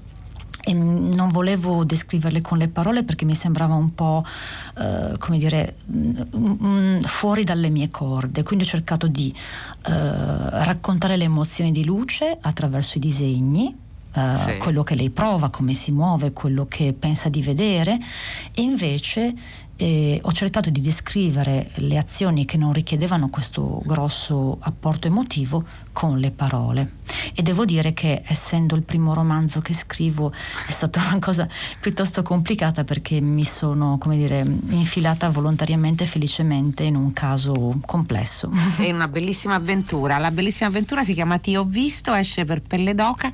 e 0.70 0.74
non 0.74 1.28
volevo 1.28 1.84
descriverle 1.84 2.40
con 2.40 2.58
le 2.58 2.68
parole 2.68 3.02
perché 3.02 3.24
mi 3.24 3.34
sembrava 3.34 3.74
un 3.74 3.92
po' 3.92 4.24
eh, 4.78 5.16
come 5.18 5.38
dire 5.38 5.76
mm, 5.90 7.00
fuori 7.00 7.42
dalle 7.42 7.70
mie 7.70 7.90
corde 7.90 8.42
quindi 8.44 8.64
ho 8.64 8.68
cercato 8.68 9.08
di 9.08 9.34
eh, 9.86 9.90
raccontare 10.64 11.16
le 11.16 11.24
emozioni 11.24 11.72
di 11.72 11.84
luce 11.84 12.38
attraverso 12.40 12.98
i 12.98 13.00
disegni 13.00 13.76
Uh, 14.12 14.36
sì. 14.36 14.56
quello 14.56 14.82
che 14.82 14.96
lei 14.96 15.10
prova, 15.10 15.50
come 15.50 15.72
si 15.72 15.92
muove, 15.92 16.32
quello 16.32 16.66
che 16.68 16.92
pensa 16.98 17.28
di 17.28 17.42
vedere 17.42 17.96
e 18.52 18.60
invece 18.60 19.32
eh, 19.80 20.20
ho 20.22 20.32
cercato 20.32 20.68
di 20.68 20.82
descrivere 20.82 21.70
le 21.76 21.96
azioni 21.96 22.44
che 22.44 22.58
non 22.58 22.74
richiedevano 22.74 23.30
questo 23.30 23.80
grosso 23.86 24.58
apporto 24.60 25.06
emotivo 25.06 25.64
con 25.92 26.18
le 26.18 26.30
parole. 26.30 26.98
E 27.34 27.42
devo 27.42 27.64
dire 27.64 27.94
che 27.94 28.22
essendo 28.26 28.76
il 28.76 28.82
primo 28.82 29.14
romanzo 29.14 29.60
che 29.60 29.72
scrivo 29.72 30.32
è 30.66 30.70
stata 30.70 31.00
una 31.08 31.18
cosa 31.18 31.48
piuttosto 31.80 32.20
complicata 32.22 32.84
perché 32.84 33.22
mi 33.22 33.46
sono, 33.46 33.96
come 33.98 34.16
dire, 34.16 34.40
infilata 34.40 35.30
volontariamente 35.30 36.04
e 36.04 36.06
felicemente 36.06 36.82
in 36.82 36.94
un 36.94 37.14
caso 37.14 37.78
complesso. 37.86 38.50
È 38.76 38.90
una 38.90 39.08
bellissima 39.08 39.54
avventura. 39.54 40.18
La 40.18 40.30
bellissima 40.30 40.68
avventura 40.68 41.02
si 41.02 41.14
chiama 41.14 41.38
Ti 41.38 41.56
ho 41.56 41.64
visto, 41.64 42.12
esce 42.12 42.44
per 42.44 42.60
Pelle 42.60 42.94
d'Oca, 42.94 43.30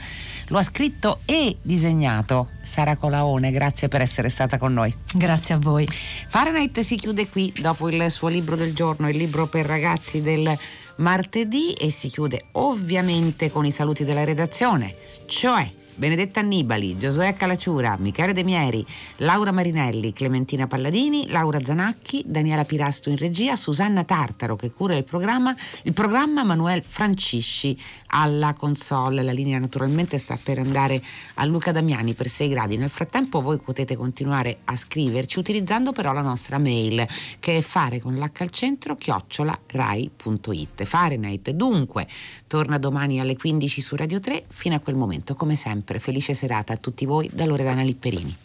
lo 0.46 0.58
ha 0.58 0.62
scritto 0.62 1.20
e 1.24 1.56
disegnato 1.60 2.50
Sara 2.62 2.96
Colaone. 2.96 3.50
Grazie 3.50 3.88
per 3.88 4.00
essere 4.00 4.28
stata 4.28 4.58
con 4.58 4.72
noi. 4.72 4.94
Grazie 5.12 5.54
a 5.54 5.58
voi. 5.58 5.88
Fahrenheit 6.36 6.78
si 6.80 6.96
chiude 6.96 7.30
qui 7.30 7.50
dopo 7.62 7.88
il 7.88 8.10
suo 8.10 8.28
libro 8.28 8.56
del 8.56 8.74
giorno, 8.74 9.08
il 9.08 9.16
libro 9.16 9.46
per 9.46 9.64
ragazzi 9.64 10.20
del 10.20 10.54
martedì 10.96 11.72
e 11.72 11.90
si 11.90 12.08
chiude 12.08 12.48
ovviamente 12.52 13.50
con 13.50 13.64
i 13.64 13.70
saluti 13.70 14.04
della 14.04 14.22
redazione, 14.22 14.94
cioè 15.24 15.66
Benedetta 15.96 16.40
Annibali, 16.40 16.98
Giosuè 16.98 17.32
Calacciura, 17.34 17.96
Michele 17.98 18.34
De 18.34 18.44
Mieri, 18.44 18.84
Laura 19.16 19.50
Marinelli, 19.50 20.12
Clementina 20.12 20.66
Palladini, 20.66 21.26
Laura 21.28 21.64
Zanacchi, 21.64 22.22
Daniela 22.26 22.66
Pirasto 22.66 23.08
in 23.08 23.16
regia, 23.16 23.56
Susanna 23.56 24.04
Tartaro 24.04 24.56
che 24.56 24.70
cura 24.72 24.94
il 24.94 25.04
programma, 25.04 25.56
il 25.84 25.94
programma 25.94 26.44
Manuel 26.44 26.82
Francisci 26.82 27.78
alla 28.08 28.52
console. 28.52 29.22
La 29.22 29.32
linea 29.32 29.58
naturalmente 29.58 30.18
sta 30.18 30.38
per 30.42 30.58
andare 30.58 31.02
a 31.34 31.44
Luca 31.46 31.72
Damiani 31.72 32.12
per 32.12 32.28
6 32.28 32.48
gradi. 32.48 32.76
Nel 32.76 32.90
frattempo 32.90 33.40
voi 33.40 33.58
potete 33.58 33.96
continuare 33.96 34.58
a 34.64 34.76
scriverci 34.76 35.38
utilizzando 35.38 35.92
però 35.92 36.12
la 36.12 36.20
nostra 36.20 36.58
mail 36.58 37.06
che 37.40 37.56
è 37.56 37.60
fare 37.62 38.00
con 38.00 38.16
l'H 38.16 38.40
al 38.42 38.50
centro 38.50 38.96
chiocciola 38.96 39.58
rai.it. 39.66 40.84
Fahrenheit 40.84 41.50
dunque 41.52 42.06
torna 42.46 42.76
domani 42.78 43.18
alle 43.18 43.34
15 43.34 43.80
su 43.80 43.96
Radio 43.96 44.20
3 44.20 44.44
fino 44.48 44.74
a 44.74 44.80
quel 44.80 44.94
momento 44.94 45.34
come 45.34 45.56
sempre 45.86 46.00
felice 46.00 46.34
serata 46.34 46.72
a 46.72 46.76
tutti 46.76 47.06
voi 47.06 47.30
da 47.32 47.44
Loredana 47.44 47.82
Lipperini. 47.82 48.36